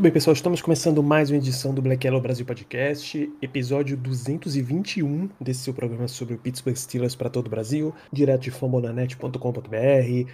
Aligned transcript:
Muito 0.00 0.04
bem, 0.04 0.12
pessoal, 0.14 0.32
estamos 0.32 0.62
começando 0.62 1.02
mais 1.02 1.28
uma 1.28 1.36
edição 1.36 1.74
do 1.74 1.82
Black 1.82 2.06
Yellow 2.06 2.22
Brasil 2.22 2.46
Podcast, 2.46 3.30
episódio 3.42 3.98
221 3.98 5.28
desse 5.38 5.60
seu 5.60 5.74
programa 5.74 6.08
sobre 6.08 6.32
o 6.32 6.38
Pittsburgh 6.38 6.74
Steelers 6.74 7.14
para 7.14 7.28
todo 7.28 7.48
o 7.48 7.50
Brasil, 7.50 7.94
direto 8.10 8.44
de 8.44 8.50
fambonanet.com.br, 8.50 10.30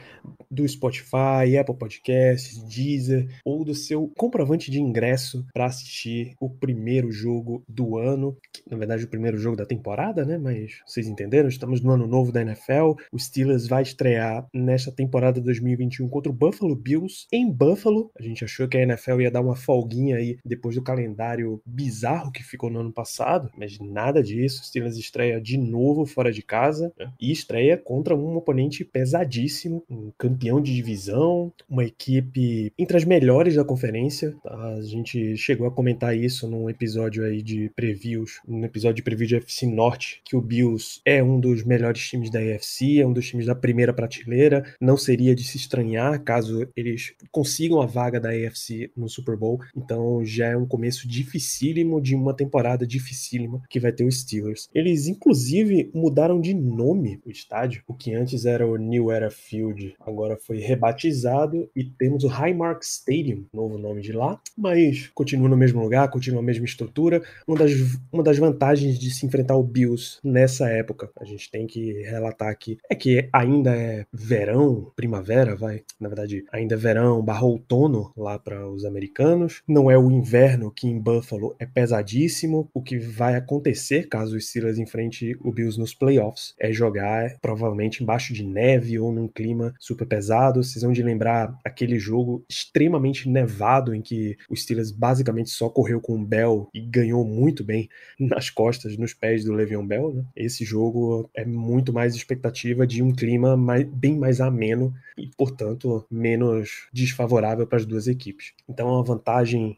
do 0.48 0.68
Spotify, 0.68 1.58
Apple 1.58 1.76
Podcasts, 1.76 2.62
Deezer, 2.62 3.26
ou 3.44 3.64
do 3.64 3.74
seu 3.74 4.08
comprovante 4.16 4.70
de 4.70 4.80
ingresso 4.80 5.44
para 5.52 5.66
assistir 5.66 6.36
o 6.40 6.48
primeiro 6.48 7.10
jogo 7.10 7.64
do 7.68 7.98
ano, 7.98 8.36
que, 8.52 8.62
na 8.70 8.76
verdade 8.76 9.02
o 9.02 9.08
primeiro 9.08 9.36
jogo 9.36 9.56
da 9.56 9.66
temporada, 9.66 10.24
né? 10.24 10.38
Mas 10.38 10.80
vocês 10.86 11.08
entenderam, 11.08 11.48
estamos 11.48 11.80
no 11.80 11.90
ano 11.90 12.06
novo 12.06 12.30
da 12.30 12.40
NFL, 12.40 12.92
o 13.10 13.18
Steelers 13.18 13.66
vai 13.66 13.82
estrear 13.82 14.46
nesta 14.54 14.92
temporada 14.92 15.40
2021 15.40 16.08
contra 16.08 16.30
o 16.30 16.32
Buffalo 16.34 16.76
Bills 16.76 17.26
em 17.32 17.50
Buffalo. 17.50 18.12
A 18.16 18.22
gente 18.22 18.44
achou 18.44 18.68
que 18.68 18.76
a 18.76 18.82
NFL 18.82 19.22
ia 19.22 19.30
dar 19.32 19.40
uma 19.40 19.55
folguinha 19.56 20.16
aí 20.16 20.38
depois 20.44 20.74
do 20.74 20.82
calendário 20.82 21.60
bizarro 21.64 22.30
que 22.30 22.42
ficou 22.42 22.70
no 22.70 22.80
ano 22.80 22.92
passado, 22.92 23.50
mas 23.56 23.78
nada 23.78 24.22
disso. 24.22 24.64
Steelers 24.64 24.96
estreia 24.96 25.40
de 25.40 25.56
novo 25.56 26.06
fora 26.06 26.32
de 26.32 26.42
casa 26.42 26.92
né? 26.98 27.12
e 27.20 27.32
estreia 27.32 27.76
contra 27.76 28.14
um 28.14 28.36
oponente 28.36 28.84
pesadíssimo, 28.84 29.82
um 29.88 30.10
campeão 30.18 30.60
de 30.60 30.74
divisão, 30.74 31.52
uma 31.68 31.84
equipe 31.84 32.72
entre 32.78 32.96
as 32.96 33.04
melhores 33.04 33.54
da 33.54 33.64
conferência. 33.64 34.34
Tá? 34.42 34.74
A 34.74 34.82
gente 34.82 35.36
chegou 35.36 35.66
a 35.66 35.70
comentar 35.70 36.16
isso 36.16 36.48
num 36.48 36.68
episódio 36.68 37.24
aí 37.24 37.42
de 37.42 37.70
previews, 37.74 38.40
num 38.46 38.64
episódio 38.64 38.96
de 38.96 39.02
preview 39.02 39.26
de 39.26 39.36
FC 39.36 39.66
Norte, 39.66 40.20
que 40.24 40.36
o 40.36 40.40
Bills 40.40 41.00
é 41.04 41.22
um 41.22 41.40
dos 41.40 41.64
melhores 41.64 42.08
times 42.08 42.30
da 42.30 42.38
AFC, 42.38 43.00
é 43.00 43.06
um 43.06 43.12
dos 43.12 43.26
times 43.26 43.46
da 43.46 43.54
primeira 43.54 43.92
prateleira. 43.92 44.64
Não 44.80 44.96
seria 44.96 45.34
de 45.34 45.44
se 45.44 45.56
estranhar 45.56 46.22
caso 46.22 46.68
eles 46.76 47.14
consigam 47.30 47.80
a 47.80 47.86
vaga 47.86 48.20
da 48.20 48.30
AFC 48.30 48.90
no 48.96 49.08
Super 49.08 49.36
Bowl. 49.36 49.45
Então 49.74 50.24
já 50.24 50.46
é 50.46 50.56
um 50.56 50.66
começo 50.66 51.06
dificílimo 51.08 52.00
de 52.00 52.14
uma 52.14 52.34
temporada 52.34 52.86
dificílima 52.86 53.62
que 53.68 53.80
vai 53.80 53.92
ter 53.92 54.04
os 54.04 54.20
Steelers. 54.20 54.68
Eles 54.74 55.06
inclusive 55.06 55.90
mudaram 55.94 56.40
de 56.40 56.54
nome 56.54 57.20
o 57.24 57.30
estádio, 57.30 57.82
o 57.86 57.94
que 57.94 58.14
antes 58.14 58.44
era 58.44 58.66
o 58.66 58.76
New 58.76 59.10
Era 59.10 59.30
Field, 59.30 59.94
agora 60.00 60.36
foi 60.36 60.58
rebatizado 60.58 61.68
e 61.74 61.84
temos 61.84 62.24
o 62.24 62.28
Highmark 62.28 62.82
Stadium, 62.82 63.44
novo 63.52 63.78
nome 63.78 64.00
de 64.00 64.12
lá, 64.12 64.40
mas 64.56 65.10
continua 65.14 65.48
no 65.48 65.56
mesmo 65.56 65.80
lugar, 65.80 66.10
continua 66.10 66.40
a 66.40 66.44
mesma 66.44 66.64
estrutura. 66.64 67.22
Uma 67.46 67.58
das, 67.58 67.72
uma 68.12 68.22
das 68.22 68.38
vantagens 68.38 68.98
de 68.98 69.10
se 69.10 69.26
enfrentar 69.26 69.56
o 69.56 69.62
Bills 69.62 70.18
nessa 70.22 70.68
época, 70.68 71.10
a 71.20 71.24
gente 71.24 71.50
tem 71.50 71.66
que 71.66 72.02
relatar 72.02 72.48
aqui, 72.48 72.78
é 72.90 72.94
que 72.94 73.28
ainda 73.32 73.74
é 73.76 74.06
verão, 74.12 74.92
primavera, 74.96 75.54
vai, 75.54 75.82
na 76.00 76.08
verdade, 76.08 76.44
ainda 76.52 76.74
é 76.74 76.78
verão 76.78 77.22
barra 77.22 77.44
outono 77.44 78.12
lá 78.16 78.38
para 78.38 78.68
os 78.68 78.84
americanos. 78.84 79.35
Não 79.66 79.90
é 79.90 79.98
o 79.98 80.10
inverno 80.10 80.70
que 80.70 80.88
em 80.88 80.98
Buffalo 80.98 81.54
é 81.58 81.66
pesadíssimo. 81.66 82.70
O 82.72 82.82
que 82.82 82.98
vai 82.98 83.34
acontecer 83.34 84.08
caso 84.08 84.36
os 84.36 84.48
Steelers 84.48 84.78
enfrente 84.78 85.36
o 85.40 85.52
Bills 85.52 85.78
nos 85.78 85.94
playoffs 85.94 86.54
é 86.58 86.72
jogar 86.72 87.38
provavelmente 87.40 88.02
embaixo 88.02 88.32
de 88.32 88.44
neve 88.44 88.98
ou 88.98 89.12
num 89.12 89.28
clima 89.28 89.74
super 89.78 90.06
pesado. 90.06 90.62
Vocês 90.62 90.82
vão 90.82 90.92
de 90.92 91.02
lembrar 91.02 91.56
aquele 91.64 91.98
jogo 91.98 92.44
extremamente 92.48 93.28
nevado 93.28 93.94
em 93.94 94.02
que 94.02 94.36
o 94.48 94.56
Steelers 94.56 94.90
basicamente 94.90 95.50
só 95.50 95.68
correu 95.68 96.00
com 96.00 96.14
o 96.14 96.24
Bell 96.24 96.68
e 96.72 96.80
ganhou 96.80 97.24
muito 97.24 97.64
bem 97.64 97.88
nas 98.18 98.50
costas, 98.50 98.96
nos 98.96 99.14
pés 99.14 99.44
do 99.44 99.52
Le'Veon 99.52 99.86
Bell. 99.86 100.14
Né? 100.14 100.24
Esse 100.34 100.64
jogo 100.64 101.30
é 101.34 101.44
muito 101.44 101.92
mais 101.92 102.14
expectativa 102.14 102.86
de 102.86 103.02
um 103.02 103.12
clima 103.12 103.56
mais, 103.56 103.84
bem 103.84 104.16
mais 104.16 104.40
ameno 104.40 104.92
e, 105.16 105.30
portanto, 105.36 106.06
menos 106.10 106.88
desfavorável 106.92 107.66
para 107.66 107.78
as 107.78 107.86
duas 107.86 108.06
equipes. 108.06 108.52
Então 108.68 108.88
é 108.88 108.92
uma 108.92 109.04
vantagem 109.04 109.25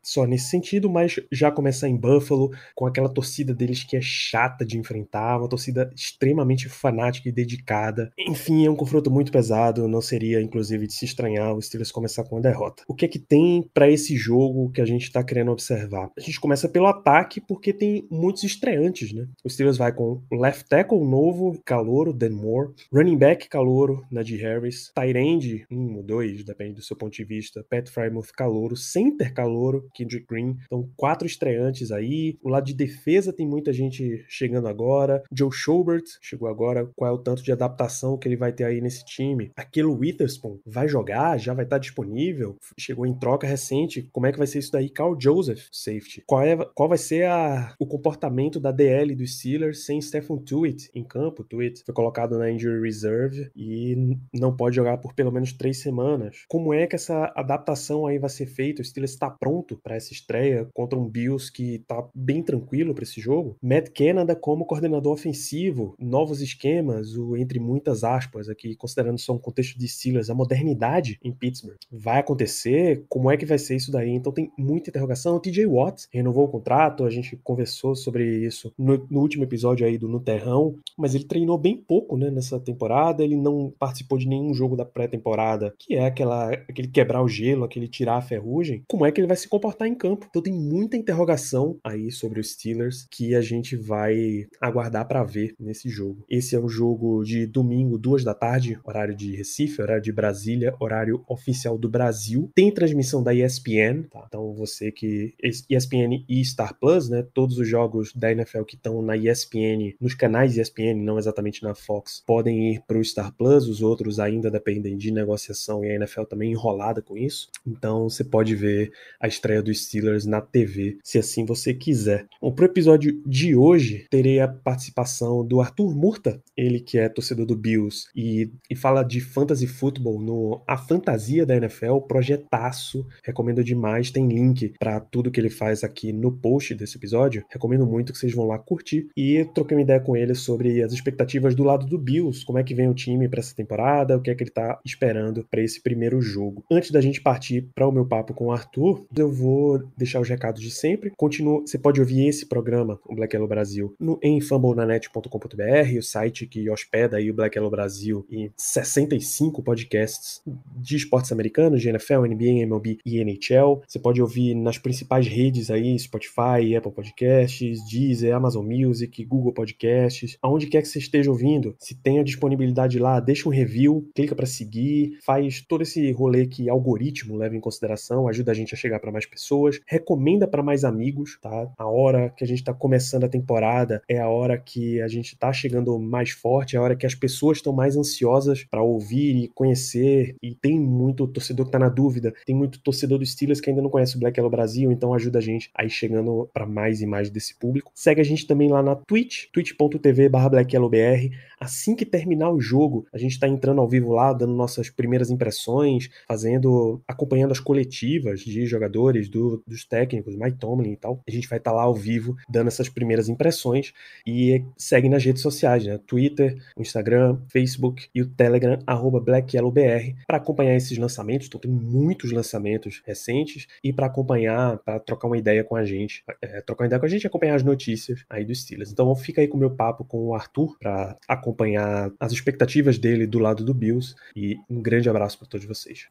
só 0.02 0.26
nesse 0.26 0.50
sentido, 0.50 0.90
mas 0.90 1.16
já 1.32 1.50
começar 1.50 1.88
em 1.88 1.96
Buffalo 1.96 2.50
com 2.74 2.86
aquela 2.86 3.08
torcida 3.08 3.54
deles 3.54 3.84
que 3.84 3.96
é 3.96 4.00
chata 4.00 4.64
de 4.64 4.78
enfrentar, 4.78 5.38
uma 5.38 5.48
torcida 5.48 5.90
extremamente 5.94 6.68
fanática 6.68 7.28
e 7.28 7.32
dedicada. 7.32 8.12
Enfim, 8.18 8.66
é 8.66 8.70
um 8.70 8.76
confronto 8.76 9.10
muito 9.10 9.32
pesado, 9.32 9.88
não 9.88 10.00
seria 10.00 10.40
inclusive 10.40 10.86
de 10.86 10.92
se 10.92 11.04
estranhar 11.04 11.54
o 11.54 11.62
Steelers 11.62 11.92
começar 11.92 12.24
com 12.24 12.38
a 12.38 12.40
derrota. 12.40 12.82
O 12.86 12.94
que 12.94 13.04
é 13.04 13.08
que 13.08 13.18
tem 13.18 13.68
para 13.72 13.90
esse 13.90 14.16
jogo 14.16 14.70
que 14.70 14.80
a 14.80 14.86
gente 14.86 15.04
está 15.04 15.22
querendo 15.22 15.50
observar? 15.50 16.10
A 16.16 16.20
gente 16.20 16.40
começa 16.40 16.68
pelo 16.68 16.86
ataque 16.86 17.40
porque 17.40 17.72
tem 17.72 18.06
muitos 18.10 18.44
estreantes, 18.44 19.12
né? 19.12 19.26
O 19.44 19.50
Steelers 19.50 19.78
vai 19.78 19.92
com 19.92 20.22
left 20.32 20.68
tackle 20.68 21.04
novo, 21.04 21.60
calouro, 21.64 22.12
Dan 22.12 22.30
Moore, 22.30 22.72
running 22.92 23.16
back 23.16 23.48
calouro, 23.48 24.04
Najee 24.10 24.36
Harris, 24.36 24.90
tight 24.94 25.16
end, 25.16 25.66
um 25.70 25.96
ou 25.96 26.02
dois, 26.02 26.44
depende 26.44 26.74
do 26.74 26.82
seu 26.82 26.96
ponto 26.96 27.12
de 27.12 27.24
vista, 27.24 27.64
Pat 27.68 27.88
Frymouth 27.88 28.32
calouro, 28.34 28.76
center 28.76 29.32
calouro, 29.38 29.88
Kendrick 29.94 30.26
Green. 30.26 30.56
Então, 30.66 30.90
quatro 30.96 31.24
estreantes 31.24 31.92
aí. 31.92 32.36
O 32.42 32.48
lado 32.48 32.66
de 32.66 32.74
defesa 32.74 33.32
tem 33.32 33.46
muita 33.46 33.72
gente 33.72 34.24
chegando 34.28 34.66
agora. 34.66 35.22
Joe 35.32 35.52
Schobert 35.52 36.02
chegou 36.20 36.48
agora. 36.48 36.90
Qual 36.96 37.08
é 37.08 37.14
o 37.14 37.18
tanto 37.18 37.42
de 37.42 37.52
adaptação 37.52 38.18
que 38.18 38.26
ele 38.26 38.36
vai 38.36 38.52
ter 38.52 38.64
aí 38.64 38.80
nesse 38.80 39.04
time? 39.04 39.52
Aquele 39.56 39.86
Witherspoon 39.86 40.58
vai 40.66 40.88
jogar? 40.88 41.38
Já 41.38 41.54
vai 41.54 41.64
estar 41.64 41.78
disponível? 41.78 42.56
Chegou 42.76 43.06
em 43.06 43.16
troca 43.16 43.46
recente. 43.46 44.08
Como 44.12 44.26
é 44.26 44.32
que 44.32 44.38
vai 44.38 44.46
ser 44.46 44.58
isso 44.58 44.72
daí? 44.72 44.90
Carl 44.90 45.16
Joseph, 45.20 45.68
safety. 45.70 46.24
Qual, 46.26 46.42
é, 46.42 46.56
qual 46.74 46.88
vai 46.88 46.98
ser 46.98 47.26
a, 47.26 47.74
o 47.78 47.86
comportamento 47.86 48.58
da 48.58 48.72
DL 48.72 49.14
dos 49.14 49.38
Steelers 49.38 49.84
sem 49.84 50.00
Stephen 50.00 50.38
Tuitt 50.38 50.90
em 50.92 51.04
campo? 51.04 51.44
Tuitt 51.44 51.84
foi 51.86 51.94
colocado 51.94 52.36
na 52.38 52.50
injury 52.50 52.82
reserve 52.82 53.50
e 53.54 54.16
não 54.34 54.56
pode 54.56 54.74
jogar 54.74 54.98
por 54.98 55.14
pelo 55.14 55.30
menos 55.30 55.52
três 55.52 55.80
semanas. 55.80 56.44
Como 56.48 56.74
é 56.74 56.88
que 56.88 56.96
essa 56.96 57.32
adaptação 57.36 58.04
aí 58.04 58.18
vai 58.18 58.30
ser 58.30 58.46
feita? 58.46 58.82
O 58.82 58.84
Steelers 58.84 59.12
está 59.12 59.27
pronto 59.30 59.78
para 59.82 59.96
essa 59.96 60.12
estreia 60.12 60.68
contra 60.74 60.98
um 60.98 61.08
Bills 61.08 61.52
que 61.52 61.76
está 61.76 62.06
bem 62.14 62.42
tranquilo 62.42 62.94
para 62.94 63.04
esse 63.04 63.20
jogo? 63.20 63.56
Matt 63.62 63.90
Canada 63.90 64.34
como 64.36 64.64
coordenador 64.64 65.12
ofensivo, 65.12 65.94
novos 65.98 66.40
esquemas, 66.40 67.14
o 67.16 67.36
entre 67.36 67.58
muitas 67.58 68.04
aspas 68.04 68.48
aqui, 68.48 68.74
considerando 68.74 69.18
só 69.18 69.34
um 69.34 69.38
contexto 69.38 69.78
de 69.78 69.88
Steelers, 69.88 70.30
a 70.30 70.34
modernidade 70.34 71.18
em 71.22 71.32
Pittsburgh 71.32 71.76
vai 71.90 72.20
acontecer? 72.20 73.04
Como 73.08 73.30
é 73.30 73.36
que 73.36 73.46
vai 73.46 73.58
ser 73.58 73.76
isso 73.76 73.90
daí? 73.90 74.10
Então 74.10 74.32
tem 74.32 74.50
muita 74.58 74.90
interrogação. 74.90 75.36
O 75.36 75.40
TJ 75.40 75.66
Watt 75.66 76.06
renovou 76.12 76.44
o 76.44 76.48
contrato, 76.48 77.04
a 77.04 77.10
gente 77.10 77.36
conversou 77.36 77.94
sobre 77.94 78.24
isso 78.44 78.72
no, 78.78 79.06
no 79.10 79.20
último 79.20 79.44
episódio 79.44 79.86
aí 79.86 79.98
do 79.98 80.08
No 80.08 80.20
Terrão, 80.20 80.74
mas 80.96 81.14
ele 81.14 81.24
treinou 81.24 81.58
bem 81.58 81.76
pouco, 81.76 82.16
né, 82.16 82.30
nessa 82.30 82.58
temporada, 82.60 83.22
ele 83.22 83.36
não 83.36 83.72
participou 83.78 84.18
de 84.18 84.28
nenhum 84.28 84.52
jogo 84.54 84.76
da 84.76 84.84
pré-temporada, 84.84 85.74
que 85.78 85.94
é 85.94 86.06
aquela 86.06 86.48
aquele 86.50 86.88
quebrar 86.88 87.22
o 87.22 87.28
gelo, 87.28 87.64
aquele 87.64 87.88
tirar 87.88 88.16
a 88.16 88.22
ferrugem. 88.22 88.82
Como 88.88 89.04
é 89.04 89.12
que 89.12 89.17
ele 89.20 89.28
vai 89.28 89.36
se 89.36 89.48
comportar 89.48 89.88
em 89.88 89.94
campo? 89.94 90.26
Então 90.28 90.42
tem 90.42 90.52
muita 90.52 90.96
interrogação 90.96 91.78
aí 91.82 92.10
sobre 92.10 92.40
os 92.40 92.52
Steelers 92.52 93.06
que 93.10 93.34
a 93.34 93.40
gente 93.40 93.76
vai 93.76 94.46
aguardar 94.60 95.06
para 95.06 95.24
ver 95.24 95.54
nesse 95.58 95.88
jogo. 95.88 96.24
Esse 96.28 96.54
é 96.54 96.60
um 96.60 96.68
jogo 96.68 97.22
de 97.24 97.46
domingo, 97.46 97.98
duas 97.98 98.24
da 98.24 98.34
tarde, 98.34 98.78
horário 98.84 99.14
de 99.14 99.34
Recife, 99.34 99.80
horário 99.80 100.02
de 100.02 100.12
Brasília, 100.12 100.74
horário 100.80 101.24
oficial 101.28 101.78
do 101.78 101.88
Brasil. 101.88 102.50
Tem 102.54 102.72
transmissão 102.72 103.22
da 103.22 103.34
ESPN, 103.34 104.04
tá? 104.10 104.24
Então 104.26 104.54
você 104.54 104.90
que 104.92 105.34
ESPN 105.68 106.24
e 106.28 106.44
Star 106.44 106.78
Plus, 106.78 107.08
né? 107.08 107.26
Todos 107.34 107.58
os 107.58 107.68
jogos 107.68 108.12
da 108.14 108.30
NFL 108.32 108.62
que 108.62 108.76
estão 108.76 109.02
na 109.02 109.16
ESPN, 109.16 109.94
nos 110.00 110.14
canais 110.14 110.56
ESPN, 110.56 110.94
não 110.94 111.18
exatamente 111.18 111.62
na 111.62 111.74
Fox, 111.74 112.22
podem 112.26 112.74
ir 112.74 112.82
para 112.86 112.98
o 112.98 113.04
Star 113.04 113.32
Plus. 113.36 113.68
Os 113.68 113.82
outros 113.82 114.18
ainda 114.20 114.50
dependem 114.50 114.96
de 114.96 115.10
negociação 115.10 115.84
e 115.84 115.90
a 115.90 115.94
NFL 115.94 116.24
também 116.24 116.52
enrolada 116.52 117.02
com 117.02 117.16
isso. 117.16 117.48
Então 117.66 118.08
você 118.08 118.24
pode 118.24 118.54
ver 118.54 118.92
a 119.20 119.26
estreia 119.26 119.62
dos 119.62 119.84
Steelers 119.84 120.24
na 120.24 120.40
TV, 120.40 120.98
se 121.02 121.18
assim 121.18 121.44
você 121.44 121.74
quiser. 121.74 122.26
Bom, 122.40 122.52
pro 122.52 122.66
episódio 122.66 123.20
de 123.26 123.54
hoje, 123.54 124.06
terei 124.10 124.40
a 124.40 124.48
participação 124.48 125.44
do 125.44 125.60
Arthur 125.60 125.94
Murta, 125.94 126.40
ele 126.56 126.80
que 126.80 126.98
é 126.98 127.08
torcedor 127.08 127.46
do 127.46 127.56
Bills 127.56 128.06
e, 128.14 128.50
e 128.70 128.76
fala 128.76 129.02
de 129.02 129.20
fantasy 129.20 129.66
football 129.66 130.20
no 130.20 130.62
A 130.66 130.76
Fantasia 130.76 131.44
da 131.44 131.56
NFL, 131.56 131.98
projetaço, 132.06 133.06
recomendo 133.24 133.64
demais, 133.64 134.10
tem 134.10 134.28
link 134.28 134.74
para 134.78 135.00
tudo 135.00 135.30
que 135.30 135.40
ele 135.40 135.50
faz 135.50 135.82
aqui 135.82 136.12
no 136.12 136.32
post 136.32 136.74
desse 136.74 136.96
episódio, 136.96 137.44
recomendo 137.50 137.86
muito 137.86 138.12
que 138.12 138.18
vocês 138.18 138.34
vão 138.34 138.46
lá 138.46 138.58
curtir 138.58 139.08
e 139.16 139.44
troquei 139.54 139.76
uma 139.76 139.82
ideia 139.82 140.00
com 140.00 140.16
ele 140.16 140.34
sobre 140.34 140.82
as 140.82 140.92
expectativas 140.92 141.54
do 141.54 141.64
lado 141.64 141.86
do 141.86 141.98
Bills, 141.98 142.44
como 142.44 142.58
é 142.58 142.62
que 142.62 142.74
vem 142.74 142.88
o 142.88 142.94
time 142.94 143.28
para 143.28 143.40
essa 143.40 143.54
temporada, 143.54 144.16
o 144.16 144.20
que 144.20 144.30
é 144.30 144.34
que 144.34 144.44
ele 144.44 144.50
tá 144.50 144.78
esperando 144.84 145.46
para 145.50 145.62
esse 145.62 145.82
primeiro 145.82 146.20
jogo. 146.20 146.64
Antes 146.70 146.90
da 146.90 147.00
gente 147.00 147.20
partir 147.20 147.68
para 147.74 147.86
o 147.86 147.92
meu 147.92 148.06
papo 148.06 148.34
com 148.34 148.46
o 148.46 148.52
Arthur, 148.52 148.87
Eu 149.16 149.30
vou 149.30 149.82
deixar 149.96 150.20
os 150.20 150.28
recados 150.28 150.60
de 150.60 150.70
sempre. 150.70 151.12
Continua, 151.16 151.60
você 151.60 151.78
pode 151.78 152.00
ouvir 152.00 152.26
esse 152.26 152.46
programa, 152.46 152.98
o 153.06 153.14
Black 153.14 153.34
Yellow 153.34 153.48
Brasil, 153.48 153.94
no, 153.98 154.18
em 154.22 154.40
fumblenanet.com.br, 154.40 155.98
o 155.98 156.02
site 156.02 156.46
que 156.46 156.68
hospeda 156.70 157.16
aí 157.16 157.30
o 157.30 157.34
Black 157.34 157.56
Yellow 157.56 157.70
Brasil 157.70 158.26
e 158.30 158.50
65 158.56 159.62
podcasts 159.62 160.42
de 160.76 160.96
esportes 160.96 161.32
americanos, 161.32 161.80
de 161.80 161.88
NFL, 161.88 162.26
NBA, 162.26 162.62
MLB 162.62 162.98
e 163.04 163.18
NHL. 163.20 163.82
Você 163.86 163.98
pode 163.98 164.20
ouvir 164.20 164.54
nas 164.54 164.78
principais 164.78 165.26
redes 165.26 165.70
aí, 165.70 165.98
Spotify, 165.98 166.76
Apple 166.76 166.92
Podcasts, 166.92 167.78
Deezer, 167.88 168.34
Amazon 168.34 168.66
Music, 168.66 169.24
Google 169.24 169.52
Podcasts, 169.52 170.36
aonde 170.42 170.66
quer 170.66 170.82
que 170.82 170.88
você 170.88 170.98
esteja 170.98 171.30
ouvindo. 171.30 171.74
Se 171.78 171.94
tem 171.94 172.18
a 172.18 172.24
disponibilidade 172.24 172.98
lá, 172.98 173.20
deixa 173.20 173.48
um 173.48 173.52
review, 173.52 174.08
clica 174.14 174.34
para 174.34 174.46
seguir, 174.46 175.18
faz 175.24 175.60
todo 175.60 175.82
esse 175.82 176.10
rolê 176.12 176.46
que 176.46 176.68
algoritmo 176.68 177.36
leva 177.36 177.56
em 177.56 177.60
consideração, 177.60 178.28
ajuda 178.28 178.52
a 178.52 178.54
gente 178.54 178.74
a 178.74 178.77
chegar 178.78 179.00
para 179.00 179.12
mais 179.12 179.26
pessoas, 179.26 179.80
recomenda 179.86 180.46
para 180.46 180.62
mais 180.62 180.84
amigos, 180.84 181.38
tá? 181.40 181.70
A 181.76 181.86
hora 181.86 182.30
que 182.30 182.44
a 182.44 182.46
gente 182.46 182.58
está 182.58 182.72
começando 182.72 183.24
a 183.24 183.28
temporada 183.28 184.02
é 184.08 184.18
a 184.18 184.28
hora 184.28 184.58
que 184.58 185.00
a 185.00 185.08
gente 185.08 185.34
está 185.34 185.52
chegando 185.52 185.98
mais 185.98 186.30
forte, 186.30 186.76
é 186.76 186.78
a 186.78 186.82
hora 186.82 186.96
que 186.96 187.06
as 187.06 187.14
pessoas 187.14 187.58
estão 187.58 187.72
mais 187.72 187.96
ansiosas 187.96 188.64
para 188.64 188.82
ouvir 188.82 189.36
e 189.36 189.48
conhecer, 189.48 190.36
e 190.42 190.54
tem 190.54 190.78
muito 190.78 191.26
torcedor 191.26 191.66
que 191.66 191.72
tá 191.72 191.78
na 191.78 191.88
dúvida, 191.88 192.32
tem 192.46 192.54
muito 192.54 192.80
torcedor 192.80 193.18
do 193.18 193.26
Steelers 193.26 193.60
que 193.60 193.70
ainda 193.70 193.82
não 193.82 193.90
conhece 193.90 194.16
o 194.16 194.20
Black 194.20 194.38
Yellow 194.38 194.50
Brasil, 194.50 194.92
então 194.92 195.14
ajuda 195.14 195.38
a 195.38 195.42
gente 195.42 195.70
aí 195.74 195.90
chegando 195.90 196.48
para 196.52 196.66
mais 196.66 197.00
e 197.00 197.06
mais 197.06 197.30
desse 197.30 197.58
público. 197.58 197.90
Segue 197.94 198.20
a 198.20 198.24
gente 198.24 198.46
também 198.46 198.68
lá 198.68 198.82
na 198.82 198.94
Twitch, 198.94 199.46
twitch.tv/blackyellowbr. 199.52 201.30
Assim 201.60 201.96
que 201.96 202.06
terminar 202.06 202.50
o 202.50 202.60
jogo, 202.60 203.06
a 203.12 203.18
gente 203.18 203.32
está 203.32 203.48
entrando 203.48 203.80
ao 203.80 203.88
vivo 203.88 204.12
lá, 204.12 204.32
dando 204.32 204.52
nossas 204.54 204.90
primeiras 204.90 205.30
impressões, 205.30 206.08
fazendo, 206.26 207.00
acompanhando 207.06 207.52
as 207.52 207.60
coletivas 207.60 208.40
de 208.40 208.66
jogadores, 208.70 209.28
do, 209.28 209.62
dos 209.66 209.84
técnicos, 209.84 210.34
Mike 210.36 210.58
Tomlin 210.58 210.92
e 210.92 210.96
tal. 210.96 211.22
A 211.26 211.30
gente 211.30 211.48
vai 211.48 211.58
estar 211.58 211.70
tá 211.70 211.76
lá 211.76 211.82
ao 211.82 211.94
vivo, 211.94 212.36
dando 212.48 212.68
essas 212.68 212.88
primeiras 212.88 213.28
impressões 213.28 213.92
e 214.26 214.64
segue 214.76 215.08
nas 215.08 215.24
redes 215.24 215.42
sociais, 215.42 215.84
né? 215.84 215.98
Twitter, 216.06 216.56
Instagram, 216.78 217.38
Facebook 217.48 218.08
e 218.14 218.22
o 218.22 218.26
Telegram, 218.26 218.78
BlackYellowBR, 219.24 220.16
para 220.26 220.36
acompanhar 220.36 220.76
esses 220.76 220.96
lançamentos. 220.98 221.48
Então 221.48 221.60
tem 221.60 221.70
muitos 221.70 222.32
lançamentos 222.32 223.02
recentes 223.04 223.66
e 223.82 223.92
para 223.92 224.06
acompanhar, 224.06 224.78
para 224.78 224.98
trocar 224.98 225.28
uma 225.28 225.38
ideia 225.38 225.64
com 225.64 225.76
a 225.76 225.84
gente, 225.84 226.22
é, 226.42 226.60
trocar 226.60 226.84
uma 226.84 226.86
ideia 226.86 227.00
com 227.00 227.06
a 227.06 227.08
gente 227.08 227.24
e 227.24 227.26
acompanhar 227.26 227.54
as 227.54 227.62
notícias 227.62 228.24
aí 228.28 228.44
do 228.44 228.54
Steelers. 228.54 228.90
Então 228.90 229.14
fica 229.14 229.40
aí 229.40 229.48
com 229.48 229.56
o 229.56 229.60
meu 229.60 229.70
papo 229.70 230.04
com 230.04 230.28
o 230.28 230.34
Arthur 230.34 230.76
para 230.78 231.16
acompanhar 231.26 231.58
acompanhar 231.58 232.10
as 232.20 232.32
expectativas 232.32 232.98
dele 232.98 233.26
do 233.26 233.38
lado 233.38 233.64
do 233.64 233.74
Bills. 233.74 234.14
E 234.34 234.56
um 234.68 234.80
grande 234.80 235.08
abraço 235.08 235.38
para 235.38 235.48
todos 235.48 235.66
vocês. 235.66 236.06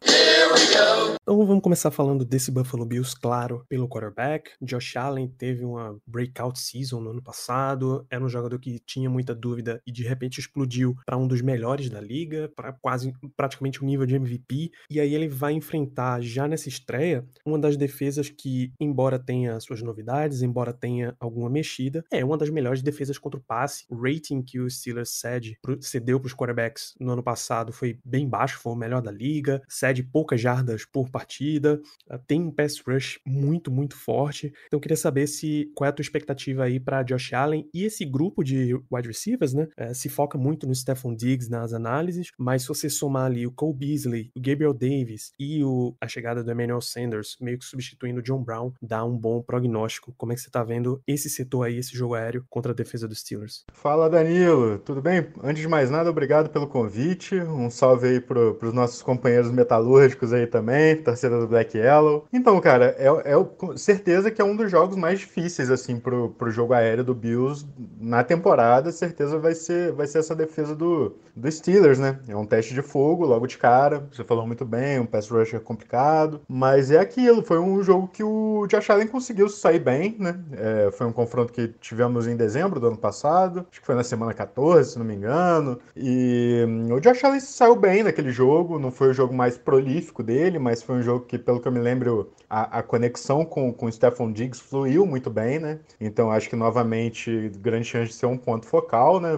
Então 1.21 1.45
vamos 1.45 1.61
começar 1.61 1.91
falando 1.91 2.23
desse 2.23 2.46
Buffalo 2.51 2.85
Bills, 2.85 3.15
claro, 3.19 3.65
pelo 3.69 3.87
quarterback. 3.87 4.51
Josh 4.61 4.95
Allen 4.97 5.27
teve 5.27 5.63
uma 5.63 5.97
breakout 6.05 6.59
season 6.59 7.01
no 7.01 7.11
ano 7.11 7.21
passado, 7.21 8.05
era 8.09 8.23
um 8.23 8.29
jogador 8.29 8.59
que 8.59 8.79
tinha 8.79 9.09
muita 9.09 9.33
dúvida 9.33 9.81
e 9.85 9.91
de 9.91 10.03
repente 10.03 10.39
explodiu 10.39 10.95
para 11.05 11.17
um 11.17 11.27
dos 11.27 11.41
melhores 11.41 11.89
da 11.89 12.01
liga, 12.01 12.51
para 12.55 12.73
quase 12.73 13.13
praticamente 13.35 13.81
o 13.81 13.83
um 13.83 13.87
nível 13.87 14.05
de 14.05 14.15
MVP. 14.15 14.71
E 14.89 14.99
aí 14.99 15.13
ele 15.13 15.27
vai 15.27 15.53
enfrentar 15.53 16.21
já 16.21 16.47
nessa 16.47 16.69
estreia 16.69 17.25
uma 17.45 17.59
das 17.59 17.77
defesas 17.77 18.29
que, 18.29 18.71
embora 18.79 19.19
tenha 19.19 19.59
suas 19.59 19.81
novidades, 19.81 20.41
embora 20.41 20.73
tenha 20.73 21.15
alguma 21.19 21.49
mexida, 21.49 22.03
é 22.11 22.23
uma 22.23 22.37
das 22.37 22.49
melhores 22.49 22.81
defesas 22.81 23.17
contra 23.17 23.39
o 23.39 23.43
passe. 23.43 23.85
O 23.89 23.95
rating 23.95 24.41
que 24.41 24.59
o 24.59 24.69
Steelers 24.69 25.09
cede, 25.09 25.57
cedeu 25.81 26.19
para 26.19 26.27
os 26.27 26.33
quarterbacks 26.33 26.93
no 26.99 27.11
ano 27.11 27.23
passado 27.23 27.71
foi 27.71 27.99
bem 28.03 28.27
baixo, 28.27 28.59
foi 28.59 28.73
o 28.73 28.75
melhor 28.75 29.01
da 29.01 29.11
liga, 29.11 29.61
cede 29.67 30.03
poucas 30.03 30.39
jardas 30.39 30.85
por 30.85 31.09
partida, 31.09 31.81
ah, 32.09 32.17
tem 32.37 32.41
um 32.41 32.51
pass 32.51 32.79
rush 32.87 33.19
muito, 33.25 33.71
muito 33.71 33.95
forte. 33.95 34.47
Então 34.67 34.77
eu 34.77 34.79
queria 34.79 34.95
saber 34.95 35.25
se 35.27 35.71
qual 35.75 35.87
é 35.87 35.89
a 35.89 35.91
tua 35.91 36.03
expectativa 36.03 36.63
aí 36.63 36.79
para 36.79 37.03
Josh 37.03 37.33
Allen 37.33 37.67
e 37.73 37.83
esse 37.83 38.05
grupo 38.05 38.43
de 38.43 38.75
wide 38.91 39.07
receivers, 39.07 39.53
né? 39.53 39.67
É, 39.75 39.93
se 39.93 40.07
foca 40.07 40.37
muito 40.37 40.67
no 40.67 40.75
Stephon 40.75 41.15
Diggs 41.15 41.49
nas 41.49 41.73
análises, 41.73 42.31
mas 42.37 42.61
se 42.61 42.67
você 42.67 42.89
somar 42.89 43.25
ali 43.25 43.47
o 43.47 43.51
Cole 43.51 43.73
Beasley, 43.73 44.31
o 44.35 44.41
Gabriel 44.41 44.73
Davis 44.73 45.31
e 45.39 45.63
o, 45.63 45.95
a 45.99 46.07
chegada 46.07 46.43
do 46.43 46.51
Emmanuel 46.51 46.81
Sanders, 46.81 47.37
meio 47.41 47.57
que 47.57 47.65
substituindo 47.65 48.19
o 48.19 48.23
John 48.23 48.43
Brown, 48.43 48.71
dá 48.81 49.03
um 49.03 49.17
bom 49.17 49.41
prognóstico. 49.41 50.13
Como 50.17 50.31
é 50.31 50.35
que 50.35 50.41
você 50.41 50.51
tá 50.51 50.63
vendo 50.63 51.01
esse 51.07 51.29
setor 51.29 51.63
aí, 51.63 51.77
esse 51.77 51.95
jogo 51.95 52.13
aéreo 52.13 52.45
contra 52.49 52.71
a 52.71 52.75
defesa 52.75 53.07
dos 53.07 53.19
Steelers? 53.19 53.65
Fala 53.73 54.09
Danilo, 54.09 54.77
tudo 54.79 55.01
bem? 55.01 55.27
Antes 55.41 55.61
de 55.61 55.67
mais 55.67 55.89
nada, 55.89 56.09
obrigado 56.09 56.49
pelo 56.49 56.67
convite. 56.67 57.35
Um 57.35 57.69
salve 57.69 58.07
aí 58.07 58.21
para 58.21 58.39
os 58.39 58.73
nossos 58.73 59.01
companheiros 59.01 59.51
metalúrgicos 59.51 60.33
aí 60.33 60.45
também, 60.45 61.01
torcida 61.01 61.39
do 61.39 61.47
Black 61.47 61.77
Yellow. 61.77 62.26
Então, 62.31 62.59
cara, 62.59 62.95
é, 62.97 63.07
é 63.07 63.77
certeza 63.77 64.29
que 64.29 64.41
é 64.41 64.45
um 64.45 64.55
dos 64.55 64.69
jogos 64.69 64.95
mais 64.95 65.19
difíceis, 65.19 65.71
assim, 65.71 65.99
pro, 65.99 66.29
pro 66.31 66.51
jogo 66.51 66.73
aéreo 66.73 67.03
do 67.03 67.15
Bills 67.15 67.65
na 67.99 68.23
temporada. 68.23 68.91
Certeza 68.91 69.37
vai 69.37 69.55
ser, 69.55 69.91
vai 69.93 70.07
ser 70.07 70.19
essa 70.19 70.35
defesa 70.35 70.75
do, 70.75 71.15
do 71.35 71.51
Steelers, 71.51 71.99
né? 71.99 72.19
É 72.27 72.35
um 72.35 72.45
teste 72.45 72.73
de 72.73 72.81
fogo 72.81 73.25
logo 73.25 73.47
de 73.47 73.57
cara. 73.57 74.07
Você 74.11 74.23
falou 74.23 74.45
muito 74.45 74.65
bem, 74.65 74.99
um 74.99 75.05
pass 75.05 75.29
rusher 75.29 75.61
complicado. 75.61 76.41
Mas 76.47 76.91
é 76.91 76.99
aquilo, 76.99 77.43
foi 77.43 77.59
um 77.59 77.81
jogo 77.83 78.07
que 78.07 78.23
o 78.23 78.67
Josh 78.67 78.89
Allen 78.89 79.07
conseguiu 79.07 79.47
sair 79.49 79.79
bem, 79.79 80.15
né? 80.19 80.39
É, 80.53 80.91
foi 80.91 81.07
um 81.07 81.13
confronto 81.13 81.53
que 81.53 81.67
tivemos 81.79 82.27
em 82.27 82.35
dezembro 82.35 82.79
do 82.79 82.87
ano 82.87 82.97
passado. 82.97 83.65
Acho 83.71 83.81
que 83.81 83.85
foi 83.85 83.95
na 83.95 84.03
semana 84.03 84.33
14, 84.33 84.91
se 84.91 84.99
não 84.99 85.05
me 85.05 85.15
engano. 85.15 85.79
E 85.95 86.65
hum, 86.67 86.93
o 86.93 86.99
Josh 86.99 87.23
Allen 87.23 87.39
saiu 87.39 87.75
bem 87.75 88.03
naquele 88.03 88.31
jogo. 88.31 88.79
Não 88.79 88.91
foi 88.91 89.09
o 89.09 89.13
jogo 89.13 89.33
mais 89.33 89.57
prolífico 89.57 90.23
dele, 90.23 90.59
mas 90.59 90.81
foi 90.81 90.95
um 90.95 91.01
jogo 91.01 91.25
que, 91.25 91.37
pelo 91.37 91.59
que 91.59 91.67
eu 91.67 91.71
me 91.71 91.79
lembro, 91.79 92.16
a, 92.49 92.79
a 92.79 92.83
conexão 92.83 93.43
com, 93.43 93.73
com 93.73 93.87
o 93.87 93.91
Stephon 93.91 94.31
Diggs 94.31 94.61
fluiu 94.61 95.05
muito 95.05 95.29
bem, 95.29 95.59
né? 95.59 95.79
Então 95.99 96.31
acho 96.31 96.49
que 96.49 96.55
novamente 96.55 97.51
grande 97.59 97.85
chance 97.85 98.09
de 98.11 98.15
ser 98.15 98.25
um 98.25 98.37
ponto 98.37 98.65
focal, 98.65 99.19
né? 99.19 99.31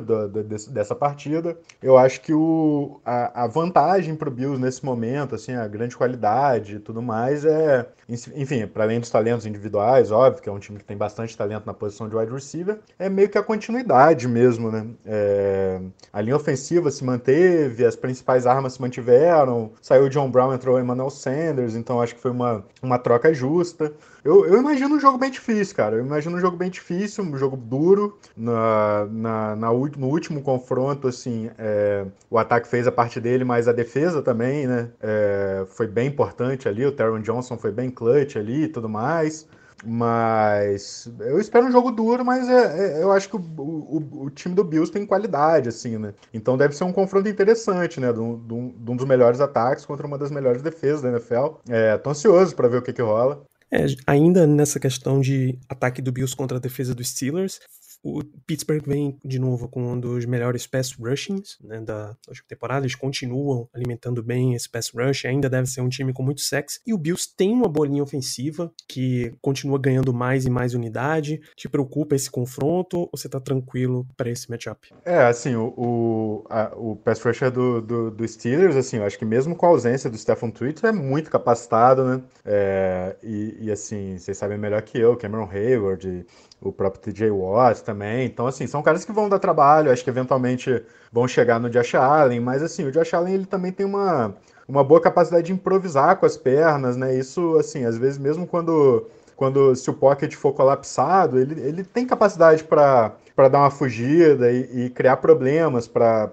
Dessa 0.70 0.96
partida. 0.96 1.58
Eu 1.82 1.98
acho 1.98 2.22
que 2.22 2.34
o, 2.34 3.00
a, 3.04 3.44
a 3.44 3.48
vantagem 3.48 4.16
para 4.16 4.30
o 4.30 4.32
Bills 4.32 4.62
nesse 4.62 4.86
momento, 4.86 5.36
assim, 5.36 5.54
a 5.54 5.68
grande 5.68 5.98
qualidade 5.98 6.76
e 6.76 6.80
tudo 6.80 7.02
mais 7.02 7.46
é, 7.46 7.88
enfim, 8.36 8.66
para 8.66 8.84
além 8.84 9.00
dos 9.00 9.10
talentos 9.10 9.46
individuais, 9.46 10.12
óbvio 10.12 10.42
que 10.42 10.50
é 10.50 10.52
um 10.52 10.60
time 10.60 10.80
que 10.80 10.84
tem 10.84 10.98
bastante 10.98 11.38
talento 11.38 11.66
na 11.66 11.74
posição 11.74 12.10
de 12.10 12.16
wide 12.16 12.32
receiver, 12.32 12.80
é 12.98 13.08
meio 13.08 13.30
que 13.30 13.38
a 13.38 13.44
continuidade 13.44 14.28
mesmo, 14.28 14.72
né? 14.72 14.88
É, 15.06 15.80
a 16.12 16.22
linha 16.22 16.36
ofensiva 16.36 16.90
se 16.90 17.04
manteve, 17.04 17.86
as 17.86 17.96
principais 17.96 18.48
armas 18.48 18.74
se 18.74 18.82
mantiveram, 18.82 19.72
saiu 19.82 20.06
o 20.06 20.10
John 20.10 20.30
Brown, 20.30 20.54
entrou 20.54 20.78
o 20.78 20.80
Emmanuel 20.80 21.10
Sanders, 21.10 21.76
então 21.76 22.02
acho 22.02 22.16
que 22.16 22.22
foi 22.22 22.32
uma, 22.32 22.59
uma 22.82 22.98
troca 23.00 23.34
justa. 23.34 23.94
Eu, 24.24 24.46
eu 24.46 24.60
imagino 24.60 24.96
um 24.96 25.00
jogo 25.00 25.18
bem 25.18 25.32
difícil, 25.32 25.76
cara. 25.76 25.96
Eu 25.96 26.06
imagino 26.06 26.38
um 26.38 26.40
jogo 26.40 26.58
bem 26.58 26.70
difícil, 26.70 27.24
um 27.24 27.38
jogo 27.38 27.56
duro. 27.56 28.18
Na, 28.36 29.06
na, 29.12 29.56
na 29.56 29.70
no 29.72 30.08
último 30.08 30.42
confronto, 30.42 31.08
assim, 31.08 31.50
é, 31.58 32.06
o 32.30 32.38
ataque 32.38 32.68
fez 32.68 32.88
a 32.88 32.92
parte 32.92 33.20
dele, 33.20 33.44
mas 33.44 33.68
a 33.68 33.72
defesa 33.72 34.22
também, 34.22 34.68
né? 34.68 34.90
É, 35.02 35.66
foi 35.70 35.88
bem 35.88 36.08
importante 36.08 36.68
ali. 36.68 36.86
O 36.86 36.92
Taron 36.92 37.22
Johnson 37.22 37.58
foi 37.58 37.72
bem 37.72 37.90
clutch 37.90 38.36
ali 38.36 38.64
e 38.64 38.68
tudo 38.68 38.90
mais. 38.90 39.48
Mas 39.86 41.10
eu 41.20 41.40
espero 41.40 41.66
um 41.66 41.72
jogo 41.72 41.92
duro, 41.92 42.26
mas 42.26 42.50
é, 42.50 43.00
é, 43.00 43.04
eu 43.04 43.12
acho 43.12 43.30
que 43.30 43.36
o, 43.36 43.40
o, 43.40 44.24
o, 44.24 44.30
time 44.30 44.54
do 44.54 44.64
Bills 44.64 44.92
tem 44.92 45.06
qualidade, 45.06 45.70
assim, 45.70 45.98
né? 45.98 46.14
Então 46.34 46.58
deve 46.58 46.76
ser 46.76 46.84
um 46.84 46.92
confronto 46.92 47.30
interessante, 47.30 48.00
né? 48.00 48.12
De 48.12 48.20
um, 48.20 48.38
de 48.38 48.92
um 48.92 48.96
dos 48.96 49.06
melhores 49.06 49.40
ataques 49.40 49.86
contra 49.86 50.06
uma 50.06 50.18
das 50.18 50.32
melhores 50.32 50.62
defesas 50.62 51.02
da 51.02 51.10
NFL. 51.10 51.60
É, 51.70 51.98
tô 51.98 52.10
ansioso 52.10 52.56
para 52.56 52.68
ver 52.68 52.78
o 52.78 52.82
que, 52.82 52.94
que 52.94 53.02
rola. 53.02 53.42
É, 53.72 53.86
ainda 54.08 54.48
nessa 54.48 54.80
questão 54.80 55.22
de 55.22 55.58
ataque 55.70 56.02
do 56.02 56.12
Bills 56.12 56.36
contra 56.36 56.58
a 56.58 56.62
defesa 56.62 56.96
dos 56.96 57.10
Steelers, 57.10 57.60
o 58.04 58.24
Pittsburgh 58.48 58.84
vem 58.86 59.18
de 59.24 59.40
novo 59.40 59.68
com 59.68 59.94
um 59.94 60.00
dos 60.00 60.26
melhores 60.26 60.66
pass 60.66 60.94
rushings 60.94 61.58
né, 61.62 61.82
da 61.82 62.16
temporada. 62.48 62.86
Eles 62.86 62.96
continuam 62.96 63.68
alimentando 63.74 64.24
bem 64.24 64.54
esse 64.54 64.70
pass 64.70 64.90
rush. 64.90 65.26
Ainda 65.26 65.50
deve 65.50 65.68
ser 65.68 65.82
um 65.82 65.90
time 65.90 66.14
com 66.14 66.24
muito 66.24 66.42
sexo. 66.42 66.80
E 66.86 66.94
o 66.94 66.98
Bills 66.98 67.28
tem 67.36 67.52
uma 67.52 67.68
bolinha 67.68 68.02
ofensiva 68.02 68.72
que 68.88 69.34
continua 69.42 69.78
ganhando 69.78 70.14
mais 70.14 70.46
e 70.46 70.50
mais 70.50 70.74
unidade. 70.74 71.42
Te 71.56 71.68
preocupa 71.68 72.16
esse 72.16 72.30
confronto 72.32 73.00
ou 73.00 73.10
você 73.14 73.28
tá 73.28 73.40
tranquilo 73.40 74.08
para 74.16 74.30
esse 74.30 74.50
matchup? 74.50 74.94
É, 75.04 75.24
assim, 75.24 75.56
o, 75.56 75.74
o, 75.78 76.46
a, 76.50 76.72
o 76.76 76.96
pass 76.96 77.22
rusher 77.22 77.52
do, 77.52 77.82
do, 77.82 78.12
do, 78.12 78.28
Steelers, 78.28 78.76
assim, 78.76 78.98
eu 78.98 79.04
acho 79.04 79.18
que 79.18 79.26
mesmo 79.26 79.56
com 79.56 79.66
a 79.66 79.70
ausência 79.70 80.10
do 80.10 80.18
Stephen 80.18 80.52
Twitter, 80.52 80.90
é 80.90 80.94
muito 80.94 81.30
capacitado, 81.30 82.06
né? 82.06 82.24
É, 82.46 83.16
e, 83.22 83.58
e, 83.62 83.72
assim, 83.72 84.18
vocês 84.18 84.38
sabem 84.38 84.58
melhor 84.58 84.82
que 84.82 84.98
eu, 84.98 85.18
Cameron 85.18 85.50
Hayward 85.52 86.26
o 86.62 86.72
próprio 86.72 87.02
TJ 87.02 87.32
Watt 87.32 87.84
também. 87.84 88.26
Então, 88.26 88.48
assim, 88.48 88.68
são 88.68 88.82
caras 88.82 89.06
que 89.06 89.12
vão 89.12 89.30
dar 89.30 89.40
trabalho, 89.40 89.92
acho 89.92 90.04
que 90.04 90.10
eventualmente 90.10 90.84
vão 91.12 91.28
chegar 91.28 91.60
no 91.60 91.70
Josh 91.70 91.96
Allen, 91.96 92.40
mas 92.40 92.62
assim, 92.62 92.86
o 92.86 92.92
Josh 92.92 93.14
Allen 93.14 93.34
ele 93.34 93.46
também 93.46 93.72
tem 93.72 93.86
uma, 93.86 94.36
uma 94.68 94.84
boa 94.84 95.02
capacidade 95.02 95.48
de 95.48 95.54
improvisar 95.54 96.18
com 96.18 96.26
as 96.26 96.38
pernas, 96.38 96.98
né? 96.98 97.16
Isso, 97.16 97.58
assim, 97.58 97.86
às 97.86 97.98
vezes 97.98 98.18
mesmo 98.18 98.46
quando, 98.46 99.08
quando 99.36 99.76
se 99.76 99.90
o 99.90 99.94
pocket 99.94 100.36
for 100.36 100.54
colapsado, 100.54 101.40
ele, 101.40 101.60
ele 101.62 101.84
tem 101.84 102.06
capacidade 102.06 102.64
para 102.64 103.14
para 103.40 103.48
dar 103.48 103.60
uma 103.60 103.72
fugida 103.72 104.52
e, 104.52 104.88
e 104.88 104.90
criar 104.90 105.16
problemas 105.16 105.88
para 105.88 106.30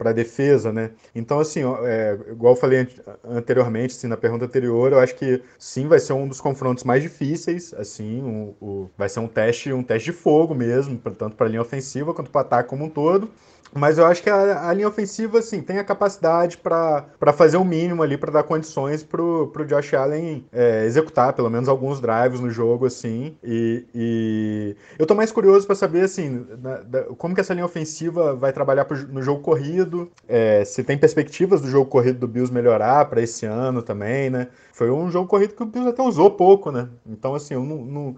a 0.00 0.12
defesa, 0.12 0.72
né? 0.72 0.92
Então, 1.14 1.40
assim, 1.40 1.60
é, 1.82 2.18
igual 2.30 2.54
eu 2.54 2.56
falei 2.56 2.88
anteriormente, 3.22 3.94
assim, 3.94 4.06
na 4.06 4.16
pergunta 4.16 4.46
anterior, 4.46 4.90
eu 4.90 4.98
acho 4.98 5.14
que 5.14 5.42
sim, 5.58 5.86
vai 5.86 5.98
ser 5.98 6.14
um 6.14 6.26
dos 6.26 6.40
confrontos 6.40 6.84
mais 6.84 7.02
difíceis, 7.02 7.74
assim, 7.74 8.22
o, 8.22 8.66
o 8.66 8.90
vai 8.96 9.10
ser 9.10 9.20
um 9.20 9.28
teste, 9.28 9.70
um 9.74 9.82
teste 9.82 10.10
de 10.10 10.16
fogo 10.16 10.54
mesmo, 10.54 10.96
tanto 11.18 11.36
para 11.36 11.46
a 11.46 11.50
linha 11.50 11.60
ofensiva 11.60 12.14
quanto 12.14 12.30
para 12.30 12.38
o 12.38 12.40
ataque 12.40 12.70
como 12.70 12.86
um 12.86 12.88
todo. 12.88 13.30
Mas 13.74 13.98
eu 13.98 14.06
acho 14.06 14.22
que 14.22 14.30
a, 14.30 14.68
a 14.68 14.72
linha 14.72 14.88
ofensiva, 14.88 15.38
assim, 15.38 15.60
tem 15.60 15.78
a 15.78 15.84
capacidade 15.84 16.58
para 16.58 17.32
fazer 17.34 17.56
o 17.56 17.64
mínimo 17.64 18.02
ali, 18.02 18.16
para 18.16 18.32
dar 18.32 18.42
condições 18.42 19.02
pro, 19.02 19.48
pro 19.48 19.64
Josh 19.66 19.94
Allen 19.94 20.44
é, 20.52 20.84
executar 20.84 21.32
pelo 21.32 21.50
menos 21.50 21.68
alguns 21.68 22.00
drives 22.00 22.40
no 22.40 22.50
jogo, 22.50 22.86
assim. 22.86 23.36
E, 23.42 23.84
e... 23.94 24.76
eu 24.98 25.06
tô 25.06 25.14
mais 25.14 25.32
curioso 25.32 25.66
para 25.66 25.76
saber, 25.76 26.02
assim, 26.02 26.46
na, 26.60 26.76
da, 26.78 27.02
como 27.16 27.34
que 27.34 27.40
essa 27.40 27.54
linha 27.54 27.66
ofensiva 27.66 28.34
vai 28.34 28.52
trabalhar 28.52 28.84
pro, 28.84 28.96
no 29.08 29.22
jogo 29.22 29.40
corrido, 29.42 30.10
é, 30.26 30.64
se 30.64 30.82
tem 30.82 30.96
perspectivas 30.96 31.60
do 31.60 31.68
jogo 31.68 31.90
corrido 31.90 32.18
do 32.18 32.28
Bills 32.28 32.52
melhorar 32.52 33.04
para 33.06 33.22
esse 33.22 33.46
ano 33.46 33.82
também, 33.82 34.30
né? 34.30 34.48
Foi 34.78 34.92
um 34.92 35.10
jogo 35.10 35.26
corrido 35.26 35.54
que 35.54 35.62
o 35.64 35.66
Bills 35.66 35.90
até 35.90 36.00
usou 36.00 36.30
pouco, 36.30 36.70
né? 36.70 36.88
Então, 37.04 37.34
assim, 37.34 37.54
eu 37.54 37.64
não, 37.64 37.78
não, 37.84 38.16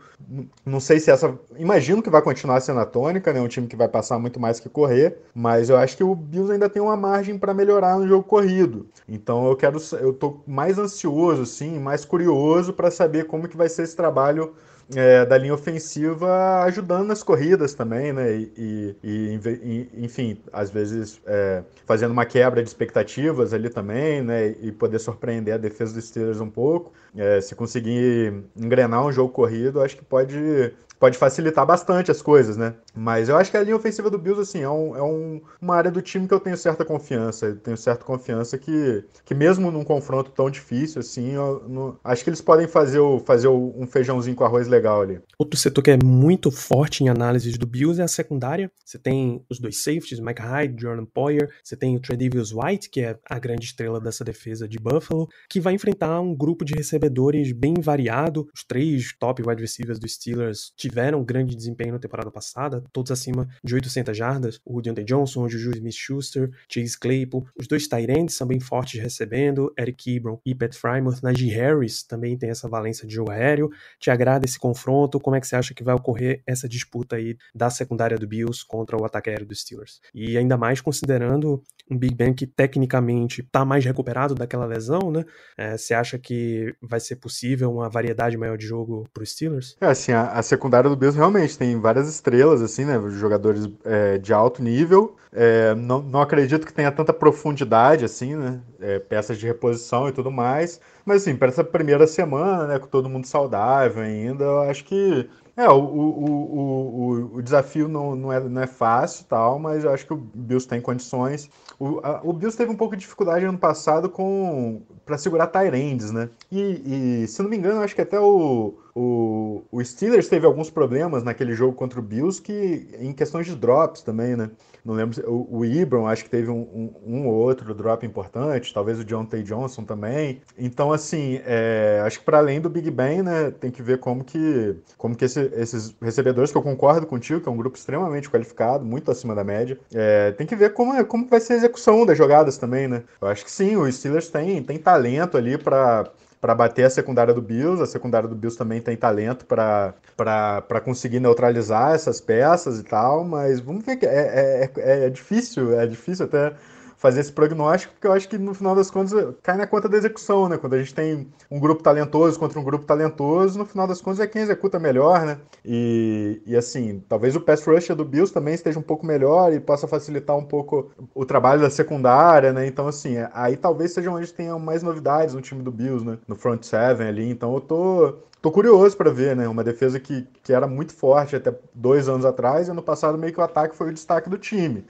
não 0.63 0.79
sei 0.79 1.01
se 1.01 1.11
essa. 1.11 1.35
Imagino 1.57 2.03
que 2.03 2.11
vai 2.11 2.21
continuar 2.21 2.61
sendo 2.61 2.81
a 2.81 2.85
tônica, 2.85 3.33
né? 3.33 3.41
Um 3.41 3.49
time 3.49 3.67
que 3.67 3.75
vai 3.75 3.89
passar 3.89 4.19
muito 4.19 4.39
mais 4.39 4.61
que 4.61 4.69
correr, 4.69 5.17
mas 5.35 5.71
eu 5.71 5.79
acho 5.79 5.97
que 5.97 6.05
o 6.05 6.15
Bills 6.15 6.53
ainda 6.53 6.69
tem 6.69 6.83
uma 6.83 6.99
margem 6.99 7.39
para 7.39 7.55
melhorar 7.55 7.99
no 7.99 8.07
jogo 8.07 8.25
corrido. 8.25 8.87
Então, 9.09 9.49
eu 9.49 9.57
quero. 9.57 9.79
Eu 10.03 10.13
tô 10.13 10.43
mais 10.47 10.79
ansioso, 10.79 11.41
assim, 11.41 11.79
mais 11.79 12.05
curioso 12.05 12.75
para 12.75 12.91
saber 12.91 13.25
como 13.25 13.49
que 13.49 13.57
vai 13.57 13.71
ser 13.71 13.85
esse 13.85 13.97
trabalho 13.97 14.53
é, 14.95 15.25
da 15.25 15.39
linha 15.39 15.55
ofensiva 15.55 16.63
ajudando 16.65 17.07
nas 17.07 17.23
corridas 17.23 17.75
também, 17.75 18.13
né? 18.13 18.33
E, 18.33 18.97
e, 19.03 19.41
e 19.43 20.05
enfim, 20.05 20.41
às 20.53 20.71
vezes 20.71 21.21
é, 21.27 21.63
fazendo 21.87 22.13
uma 22.13 22.27
quebra 22.27 22.63
de 22.63 22.69
expectativas 22.69 23.53
ali 23.53 23.71
também, 23.71 24.23
né? 24.23 24.49
E 24.49 24.73
poder 24.73 24.99
surpreender 24.99 25.55
a 25.55 25.59
defesa 25.59 25.95
dos 25.95 26.09
Steelers 26.09 26.41
um 26.41 26.51
pouco. 26.51 26.93
É, 27.17 27.41
se 27.41 27.55
conseguir 27.55 28.45
engrenar 28.57 29.05
um 29.05 29.13
jogo 29.13 29.33
corrido, 29.33 29.81
acho 29.81 29.97
que 29.97 30.05
pode 30.05 30.73
pode 31.01 31.17
facilitar 31.17 31.65
bastante 31.65 32.11
as 32.11 32.21
coisas, 32.21 32.59
né? 32.59 32.75
Mas 32.95 33.31
eu 33.31 33.37
acho 33.37 33.51
que 33.51 33.57
a 33.57 33.63
linha 33.63 33.75
ofensiva 33.75 34.11
do 34.11 34.19
Bills, 34.19 34.43
assim, 34.43 34.61
é, 34.61 34.69
um, 34.69 34.95
é 34.95 35.03
um, 35.03 35.41
uma 35.61 35.75
área 35.75 35.91
do 35.91 36.03
time 36.03 36.29
que 36.29 36.35
eu 36.35 36.39
tenho 36.39 36.57
certa 36.59 36.85
confiança. 36.85 37.47
Eu 37.47 37.57
tenho 37.57 37.77
certa 37.77 38.05
confiança 38.05 38.59
que, 38.59 39.03
que 39.25 39.35
mesmo 39.35 39.71
num 39.71 39.83
confronto 39.83 40.31
tão 40.31 40.51
difícil, 40.51 41.01
assim, 41.01 41.31
eu, 41.33 41.65
no, 41.67 41.99
acho 42.05 42.23
que 42.23 42.29
eles 42.29 42.43
podem 42.43 42.69
fazer, 42.69 42.99
o, 42.99 43.19
fazer 43.19 43.49
o, 43.49 43.73
um 43.75 43.87
feijãozinho 43.87 44.37
com 44.37 44.45
arroz 44.45 44.69
legal 44.69 45.01
ali. 45.01 45.19
Outro 45.39 45.59
setor 45.59 45.83
que 45.83 45.91
é 45.91 45.99
muito 46.05 46.51
forte 46.51 47.03
em 47.03 47.09
análises 47.09 47.57
do 47.57 47.67
Bills 47.67 47.99
é 47.99 48.05
a 48.05 48.09
secundária. 48.09 48.71
Você 48.85 48.99
tem 48.99 49.43
os 49.49 49.59
dois 49.59 49.83
safeties, 49.83 50.21
Mike 50.21 50.43
Hyde, 50.43 50.83
Jordan 50.83 51.07
Poyer. 51.07 51.49
Você 51.65 51.77
tem 51.77 51.97
o 51.97 52.01
Tredavious 52.01 52.53
White, 52.53 52.91
que 52.91 53.01
é 53.01 53.19
a 53.25 53.39
grande 53.39 53.65
estrela 53.65 53.99
dessa 53.99 54.23
defesa 54.23 54.69
de 54.69 54.79
Buffalo, 54.79 55.29
que 55.49 55.61
vai 55.61 55.73
enfrentar 55.73 56.21
um 56.21 56.35
grupo 56.35 56.63
de 56.63 56.75
recebedores 56.75 57.53
bem 57.53 57.75
variado. 57.81 58.47
Os 58.55 58.65
três 58.65 59.15
top 59.19 59.43
wide 59.47 59.63
receivers 59.63 59.99
dos 59.99 60.13
Steelers 60.13 60.73
tiveram 60.91 61.23
grande 61.23 61.55
desempenho 61.55 61.93
na 61.93 61.99
temporada 61.99 62.31
passada, 62.31 62.83
todos 62.93 63.13
acima 63.13 63.49
de 63.63 63.75
800 63.75 64.17
jardas. 64.17 64.61
O 64.65 64.83
Deontay 64.83 65.05
Johnson, 65.05 65.45
o 65.45 65.49
Juju 65.49 65.71
Smith-Schuster, 65.71 66.51
Chase 66.69 66.99
Claypool. 66.99 67.47
Os 67.57 67.67
dois 67.67 67.87
Tyrants 67.87 68.41
bem 68.47 68.59
fortes 68.59 69.01
recebendo, 69.01 69.73
Eric 69.79 70.17
Ebron 70.17 70.41
e 70.45 70.55
Pat 70.55 70.75
Frymouth. 70.75 71.23
Najee 71.23 71.51
Harris 71.51 72.03
também 72.03 72.37
tem 72.37 72.51
essa 72.51 72.69
valência 72.69 73.07
de 73.07 73.15
jogo 73.15 73.31
aéreo. 73.31 73.71
Te 73.99 74.11
agrada 74.11 74.45
esse 74.45 74.59
confronto? 74.59 75.21
Como 75.21 75.37
é 75.37 75.41
que 75.41 75.47
você 75.47 75.55
acha 75.55 75.73
que 75.73 75.85
vai 75.85 75.95
ocorrer 75.95 76.43
essa 76.47 76.69
disputa 76.69 77.17
aí 77.17 77.37
da 77.55 77.71
secundária 77.71 78.19
do 78.19 78.27
Bills 78.27 78.65
contra 78.67 79.01
o 79.01 79.05
ataque 79.05 79.31
aéreo 79.31 79.47
dos 79.47 79.61
Steelers? 79.61 80.01
E 80.13 80.37
ainda 80.37 80.57
mais 80.57 80.81
considerando 80.81 81.63
um 81.89 81.97
Big 81.97 82.15
Ben 82.15 82.33
que 82.33 82.47
tecnicamente 82.47 83.41
está 83.41 83.65
mais 83.65 83.85
recuperado 83.85 84.35
daquela 84.35 84.65
lesão, 84.65 85.11
né? 85.11 85.25
É, 85.57 85.77
você 85.77 85.95
acha 85.95 86.19
que 86.19 86.75
vai 86.81 87.01
ser 87.01 87.17
possível 87.17 87.73
uma 87.73 87.89
variedade 87.89 88.37
maior 88.37 88.57
de 88.57 88.67
jogo 88.67 89.09
para 89.13 89.23
os 89.23 89.33
Steelers? 89.33 89.77
É, 89.81 89.87
assim, 89.87 90.13
a, 90.13 90.31
a 90.31 90.43
secundária 90.43 90.80
do 90.89 90.97
Bills 90.97 91.17
realmente 91.17 91.59
tem 91.59 91.79
várias 91.79 92.09
estrelas, 92.09 92.63
assim, 92.63 92.85
né? 92.85 93.01
Jogadores 93.11 93.69
é, 93.85 94.19
de 94.19 94.33
alto 94.33 94.63
nível. 94.63 95.17
É, 95.33 95.75
não, 95.75 96.01
não 96.01 96.21
acredito 96.21 96.67
que 96.67 96.73
tenha 96.73 96.91
tanta 96.91 97.13
profundidade, 97.13 98.05
assim, 98.05 98.35
né? 98.37 98.61
É, 98.81 98.99
peças 98.99 99.39
de 99.39 99.47
reposição 99.47 100.09
e 100.09 100.13
tudo 100.13 100.31
mais. 100.31 100.81
Mas, 101.05 101.23
assim, 101.23 101.37
para 101.37 101.49
essa 101.49 101.65
primeira 101.65 102.07
semana, 102.07 102.67
né? 102.67 102.79
Com 102.79 102.87
todo 102.87 103.09
mundo 103.09 103.27
saudável 103.27 104.03
ainda, 104.03 104.45
eu 104.45 104.61
acho 104.63 104.85
que 104.85 105.29
é, 105.61 105.69
o, 105.69 105.79
o, 105.79 106.25
o, 106.25 107.37
o, 107.37 107.43
desafio 107.43 107.87
não, 107.87 108.17
não, 108.17 108.33
é, 108.33 108.41
não 108.41 108.63
é 108.63 108.67
fácil 108.67 109.27
tal, 109.27 109.59
mas 109.59 109.85
eu 109.85 109.93
acho 109.93 110.07
que 110.07 110.13
o 110.15 110.17
Bills 110.17 110.67
tem 110.67 110.81
condições. 110.81 111.51
O, 111.79 112.01
a, 112.03 112.21
o 112.25 112.33
Bills 112.33 112.57
teve 112.57 112.71
um 112.71 112.77
pouco 112.77 112.97
de 112.97 113.03
dificuldade 113.03 113.45
ano 113.45 113.59
passado 113.59 114.09
com 114.09 114.81
para 115.05 115.19
segurar 115.19 115.49
Tyrands, 115.49 116.13
né? 116.13 116.31
E, 116.51 117.23
e, 117.23 117.29
se 117.29 117.43
não 117.43 117.51
me 117.51 117.57
engano, 117.57 117.83
acho 117.83 117.95
que 117.95 118.01
até 118.01 118.19
o, 118.19 118.75
o, 118.95 119.63
o 119.71 119.85
Steelers 119.85 120.29
teve 120.29 120.47
alguns 120.47 120.71
problemas 120.71 121.23
naquele 121.23 121.55
jogo 121.55 121.75
contra 121.75 122.01
o 122.01 122.03
Bills 122.03 122.41
que 122.41 122.89
em 122.99 123.13
questões 123.13 123.47
de 123.47 123.55
drops 123.55 124.03
também, 124.03 124.37
né? 124.37 124.51
Não 124.85 124.95
lembro, 124.95 125.23
o, 125.31 125.59
o 125.59 125.65
Ibram 125.65 126.07
acho 126.07 126.25
que 126.25 126.31
teve 126.31 126.51
um, 126.51 126.61
um, 126.61 126.95
um, 127.07 127.29
ou 127.29 127.35
outro 127.35 127.75
drop 127.75 128.05
importante, 128.05 128.73
talvez 128.73 128.99
o 128.99 129.05
John 129.05 129.25
Tay 129.25 129.43
Johnson 129.43 129.85
também. 129.85 130.41
Então, 130.57 130.93
assim, 130.93 131.41
é, 131.45 132.03
acho 132.05 132.21
que 132.21 132.25
para 132.25 132.39
além 132.39 132.61
do 132.61 132.71
Big 132.71 132.91
Ben, 132.91 133.23
né, 133.23 133.51
tem 133.51 133.71
que 133.71 133.83
ver 133.83 133.99
como 133.99 134.25
que, 134.25 134.77
como 134.97 135.15
que 135.15 135.25
esse, 135.25 135.51
esses 135.55 135.95
recebedores, 136.01 136.51
que 136.51 136.57
eu 136.57 136.63
concordo 136.63 137.07
contigo, 137.07 137.41
que 137.41 137.49
é 137.49 137.53
um 137.53 137.57
grupo 137.57 137.77
extremamente 137.77 138.31
qualificado, 138.31 138.85
muito 138.85 139.11
acima 139.11 139.35
da 139.35 139.45
média, 139.45 139.79
é, 139.95 140.33
tem 140.33 140.47
que 140.47 140.57
ver 140.57 140.73
como, 140.73 140.95
é, 140.95 141.05
como 141.05 141.27
vai 141.27 141.41
ser 141.41 141.55
a 141.55 141.57
execução 141.57 142.07
das 142.07 142.17
jogadas 142.17 142.57
também, 142.57 142.89
né? 142.89 143.03
Eu 143.21 143.29
acho 143.29 143.45
que 143.45 143.51
sim, 143.51 143.77
o 143.77 143.91
Steelers 143.91 144.29
tem, 144.29 144.63
tem 144.63 144.79
talento 144.79 145.37
ali 145.37 145.59
para 145.59 146.11
para 146.41 146.55
bater 146.55 146.85
a 146.85 146.91
secundária 146.91 147.35
do 147.35 147.43
Bills. 147.43 147.83
A 147.83 147.87
secundária 147.87 148.29
do 148.29 148.35
Bills 148.35 148.57
também 148.57 148.81
tem 148.81 148.97
talento 148.97 149.45
para 149.45 150.81
conseguir 150.85 151.21
neutralizar 151.21 151.95
essas 151.95 152.21
peças 152.21 152.79
e 152.79 152.83
tal, 152.83 153.25
mas 153.25 153.61
vamos 153.61 153.85
ver 153.85 153.97
que 153.97 154.07
é, 154.07 154.71
é, 154.77 155.07
é 155.07 155.11
difícil, 155.11 155.79
é 155.79 155.87
difícil 155.87 156.25
até 156.25 156.55
fazer 157.01 157.21
esse 157.21 157.33
prognóstico, 157.33 157.95
porque 157.95 158.07
eu 158.07 158.13
acho 158.13 158.29
que 158.29 158.37
no 158.37 158.53
final 158.53 158.75
das 158.75 158.91
contas 158.91 159.35
cai 159.43 159.57
na 159.57 159.67
conta 159.67 159.89
da 159.89 159.97
execução, 159.97 160.51
né? 160.51 160.59
Quando 160.59 160.75
a 160.75 160.79
gente 160.79 160.95
tem 160.95 161.27
um 161.51 161.59
grupo 161.59 161.83
talentoso 161.83 162.39
contra 162.39 162.61
um 162.61 162.63
grupo 162.63 162.85
talentoso, 162.85 163.59
no 163.59 163.65
final 163.65 163.87
das 163.87 164.03
contas 164.03 164.21
é 164.21 164.27
quem 164.27 164.43
executa 164.43 164.79
melhor, 164.79 165.25
né? 165.25 165.39
E, 165.65 166.43
e 166.45 166.55
assim, 166.55 167.03
talvez 167.09 167.35
o 167.35 167.41
pass 167.41 167.65
rush 167.65 167.89
do 167.89 168.05
Bills 168.05 168.35
também 168.35 168.53
esteja 168.53 168.79
um 168.79 168.83
pouco 168.83 169.07
melhor 169.07 169.51
e 169.51 169.59
possa 169.59 169.89
facilitar 169.89 170.37
um 170.37 170.45
pouco 170.45 170.91
o 171.15 171.25
trabalho 171.25 171.63
da 171.63 171.71
secundária, 171.71 172.53
né? 172.53 172.67
Então, 172.67 172.87
assim, 172.87 173.17
aí 173.33 173.57
talvez 173.57 173.93
seja 173.93 174.11
onde 174.11 174.31
tenham 174.31 174.59
mais 174.59 174.83
novidades 174.83 175.35
no 175.35 175.41
time 175.41 175.63
do 175.63 175.73
Bills, 175.73 176.05
né? 176.05 176.19
No 176.29 176.37
front 176.37 176.63
seven 176.65 177.09
ali. 177.09 177.31
Então 177.31 177.55
eu 177.55 177.63
tô, 177.63 178.19
tô 178.43 178.51
curioso 178.51 178.95
para 178.95 179.11
ver, 179.11 179.35
né? 179.35 179.49
Uma 179.49 179.65
defesa 179.65 179.99
que, 179.99 180.29
que 180.43 180.53
era 180.53 180.67
muito 180.67 180.93
forte 180.93 181.35
até 181.35 181.51
dois 181.75 182.11
anos 182.11 182.27
atrás, 182.27 182.69
e 182.69 182.71
ano 182.71 182.83
passado 182.83 183.17
meio 183.17 183.33
que 183.33 183.41
o 183.41 183.43
ataque 183.43 183.75
foi 183.75 183.89
o 183.89 183.95
destaque 183.95 184.29
do 184.29 184.37
time. 184.37 184.85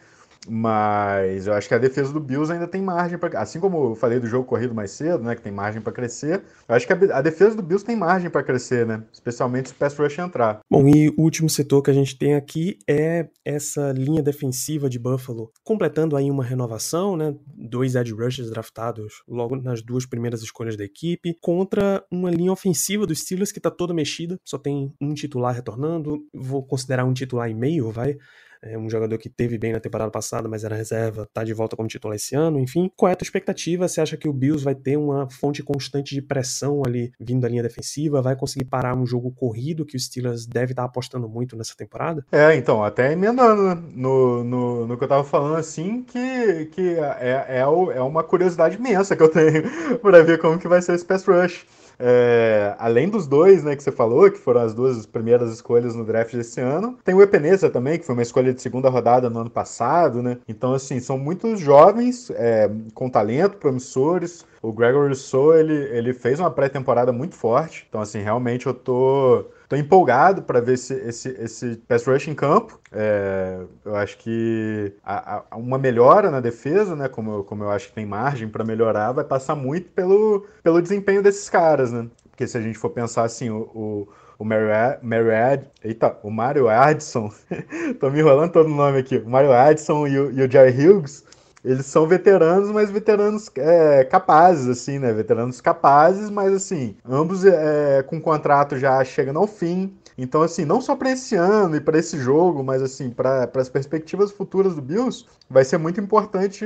Mas 0.49 1.47
eu 1.47 1.53
acho 1.53 1.69
que 1.69 1.75
a 1.75 1.79
defesa 1.79 2.13
do 2.13 2.21
Bills 2.21 2.51
ainda 2.51 2.67
tem 2.67 2.81
margem 2.81 3.19
para, 3.19 3.39
assim 3.41 3.61
como 3.61 3.91
eu 3.91 3.95
falei 3.95 4.19
do 4.19 4.27
jogo 4.27 4.47
corrido 4.47 4.75
mais 4.75 4.91
cedo, 4.91 5.23
né, 5.23 5.35
que 5.35 5.43
tem 5.43 5.53
margem 5.53 5.83
para 5.83 5.93
crescer. 5.93 6.43
Eu 6.67 6.75
acho 6.75 6.87
que 6.87 6.93
a, 6.93 7.19
a, 7.19 7.23
defesa 7.23 7.55
do 7.55 7.63
Bills 7.63 7.85
tem 7.85 7.95
margem 7.95 8.31
para 8.31 8.43
crescer, 8.43 8.87
né, 8.87 9.03
especialmente 9.13 9.69
se 9.69 9.75
o 9.75 9.77
pass 9.77 9.97
rush 9.97 10.19
entrar. 10.19 10.61
Bom, 10.71 10.89
e 10.89 11.11
o 11.11 11.21
último 11.21 11.51
setor 11.51 11.83
que 11.83 11.91
a 11.91 11.95
gente 11.95 12.17
tem 12.17 12.35
aqui 12.35 12.79
é 12.89 13.29
essa 13.45 13.93
linha 13.93 14.23
defensiva 14.23 14.89
de 14.89 14.99
Buffalo, 14.99 15.53
completando 15.63 16.17
aí 16.17 16.31
uma 16.31 16.45
renovação, 16.45 17.17
né, 17.17 17.35
dois 17.55 17.95
edge 17.95 18.13
rushers 18.13 18.51
draftados 18.51 19.23
logo 19.29 19.57
nas 19.57 19.83
duas 19.83 20.07
primeiras 20.07 20.43
escolhas 20.43 20.77
da 20.77 20.85
equipe, 20.85 21.37
contra 21.43 22.03
uma 22.11 22.31
linha 22.31 22.53
ofensiva 22.53 23.07
dos 23.07 23.21
Steelers 23.21 23.53
que 23.53 23.59
está 23.59 23.71
toda 23.71 23.93
mexida, 23.93 24.39
só 24.45 24.57
tem 24.57 24.93
um 25.01 25.13
titular 25.13 25.55
retornando, 25.55 26.19
vou 26.35 26.63
considerar 26.63 27.05
um 27.05 27.13
titular 27.13 27.51
e 27.51 27.55
meio, 27.55 27.91
vai 27.91 28.17
é 28.62 28.76
um 28.76 28.90
jogador 28.90 29.17
que 29.19 29.29
teve 29.29 29.57
bem 29.59 29.73
na 29.73 29.81
temporada 29.81 30.11
passada, 30.11 30.49
mas 30.49 30.64
era 30.64 30.76
reserva, 30.76 31.29
tá 31.33 31.43
de 31.43 31.52
volta 31.55 31.76
como 31.76 31.88
titular 31.88 32.17
esse 32.17 32.35
ano, 32.35 32.59
enfim. 32.59 32.90
Qual 32.97 33.09
é 33.09 33.12
a 33.12 33.17
tua 33.17 33.25
expectativa? 33.25 33.88
Você 33.88 34.00
acha 34.00 34.17
que 34.17 34.29
o 34.29 34.33
Bills 34.33 34.62
vai 34.62 34.75
ter 34.75 34.97
uma 34.97 35.29
fonte 35.31 35.62
constante 35.62 36.14
de 36.14 36.23
pressão 36.23 36.83
ali 36.85 37.12
vindo 37.19 37.40
da 37.40 37.49
linha 37.49 37.62
defensiva? 37.62 38.21
Vai 38.21 38.37
conseguir 38.37 38.67
parar 38.67 38.95
um 38.95 39.07
jogo 39.07 39.31
corrido 39.33 39.87
que 39.87 39.97
o 39.97 40.00
Steelers 40.00 40.47
deve 40.47 40.73
estar 40.73 40.83
tá 40.83 40.88
apostando 40.88 41.29
muito 41.29 41.57
nessa 41.57 41.75
temporada? 41.76 42.25
É, 42.31 42.55
então, 42.55 42.85
até 42.85 43.12
emendando 43.12 43.62
né? 43.62 43.83
no, 43.95 44.45
no, 44.45 44.87
no 44.87 44.99
que 44.99 45.05
eu 45.05 45.09
tava 45.09 45.25
falando, 45.25 45.57
assim, 45.57 46.02
que, 46.02 46.67
que 46.67 46.97
é, 46.99 47.47
é, 47.49 47.59
é 47.61 48.02
uma 48.02 48.23
curiosidade 48.23 48.76
imensa 48.76 49.17
que 49.17 49.23
eu 49.23 49.29
tenho 49.29 49.62
para 50.00 50.23
ver 50.23 50.38
como 50.38 50.59
que 50.59 50.69
vai 50.69 50.83
ser 50.83 50.95
esse 50.95 51.05
pass 51.05 51.25
rush. 51.25 51.67
É, 52.00 52.75
além 52.78 53.09
dos 53.09 53.26
dois, 53.26 53.62
né, 53.62 53.76
que 53.76 53.83
você 53.83 53.92
falou, 53.92 54.30
que 54.30 54.38
foram 54.38 54.62
as 54.62 54.73
duas 54.73 55.04
primeiras 55.04 55.52
escolhas 55.52 55.95
no 55.95 56.04
draft 56.04 56.35
desse 56.35 56.61
ano, 56.61 56.97
tem 57.04 57.14
o 57.14 57.21
Epeneza 57.21 57.69
também, 57.69 57.99
que 57.99 58.07
foi 58.07 58.14
uma 58.14 58.23
escolha 58.23 58.54
de 58.54 58.62
segunda 58.62 58.88
rodada 58.88 59.28
no 59.28 59.40
ano 59.40 59.50
passado, 59.50 60.23
né? 60.23 60.38
Então, 60.49 60.73
assim, 60.73 60.99
são 60.99 61.19
muitos 61.19 61.61
jovens, 61.61 62.30
é, 62.30 62.71
com 62.95 63.11
talento, 63.11 63.59
promissores. 63.59 64.47
O 64.62 64.73
Gregory 64.73 65.09
Rousseau, 65.09 65.54
ele, 65.54 65.75
ele 65.75 66.14
fez 66.14 66.40
uma 66.40 66.50
pré-temporada 66.50 67.12
muito 67.12 67.35
forte. 67.35 67.87
Então, 67.88 68.00
assim, 68.00 68.21
realmente 68.21 68.66
eu 68.66 68.75
tô 68.75 69.45
tô 69.71 69.77
empolgado 69.77 70.43
para 70.43 70.61
ver 70.61 70.75
esse, 70.75 70.93
esse, 70.95 71.29
esse 71.41 71.77
pass 71.87 72.05
rush 72.05 72.27
em 72.27 72.35
campo. 72.35 72.81
É, 72.91 73.61
eu 73.85 73.95
acho 73.95 74.19
que 74.19 74.93
a, 75.05 75.45
a, 75.49 75.57
uma 75.57 75.79
melhora 75.79 76.29
na 76.29 76.41
defesa, 76.41 76.97
né? 76.97 77.09
Como 77.09 77.33
eu, 77.33 77.45
como 77.45 77.62
eu 77.62 77.71
acho 77.71 77.87
que 77.87 77.95
tem 77.95 78.05
margem 78.05 78.49
para 78.49 78.65
melhorar, 78.65 79.12
vai 79.12 79.25
passar 79.25 79.55
muito 79.55 79.89
pelo, 79.91 80.45
pelo 80.61 80.83
desempenho 80.83 81.23
desses 81.23 81.49
caras, 81.49 81.93
né? 81.93 82.09
Porque 82.29 82.49
se 82.49 82.59
a 82.59 82.61
gente 82.61 82.79
for 82.79 82.91
pensar 82.91 83.23
assim, 83.23 83.49
o, 83.49 83.61
o 83.73 84.09
o 84.41 84.45
Mario, 84.45 84.69
Mario 85.03 85.67
eita, 85.85 86.17
o 86.23 86.31
Mario 86.31 86.67
Addison, 86.67 87.31
tô 88.00 88.09
me 88.09 88.21
enrolando 88.21 88.50
todo 88.50 88.71
o 88.71 88.75
nome 88.75 88.99
aqui, 88.99 89.19
o 89.19 89.29
Mario 89.29 89.53
Addison 89.53 90.07
e 90.07 90.19
o, 90.19 90.33
e 90.33 90.43
o 90.43 90.50
Jerry 90.50 90.73
Hughes, 90.73 91.23
eles 91.64 91.87
são 91.87 92.07
veteranos, 92.07 92.71
mas 92.71 92.90
veteranos 92.90 93.50
é, 93.57 94.05
capazes, 94.05 94.67
assim, 94.69 94.99
né? 94.99 95.12
Veteranos 95.12 95.61
capazes, 95.61 96.31
mas 96.31 96.52
assim, 96.52 96.97
ambos 97.05 97.45
é, 97.45 98.02
com 98.02 98.21
contrato 98.21 98.79
já 98.79 99.02
chegando 99.05 99.38
ao 99.38 99.47
fim. 99.47 99.95
Então, 100.17 100.43
assim, 100.43 100.67
não 100.67 100.81
só 100.83 100.95
para 100.95 101.12
esse 101.12 101.35
ano 101.35 101.76
e 101.76 101.81
para 101.81 101.99
esse 101.99 102.19
jogo, 102.19 102.62
mas 102.62 102.83
assim, 102.83 103.09
para 103.11 103.50
as 103.55 103.69
perspectivas 103.71 104.31
futuras 104.31 104.75
do 104.75 104.83
Bills, 104.83 105.25
vai 105.49 105.64
ser 105.64 105.79
muito 105.79 105.99
importante 105.99 106.64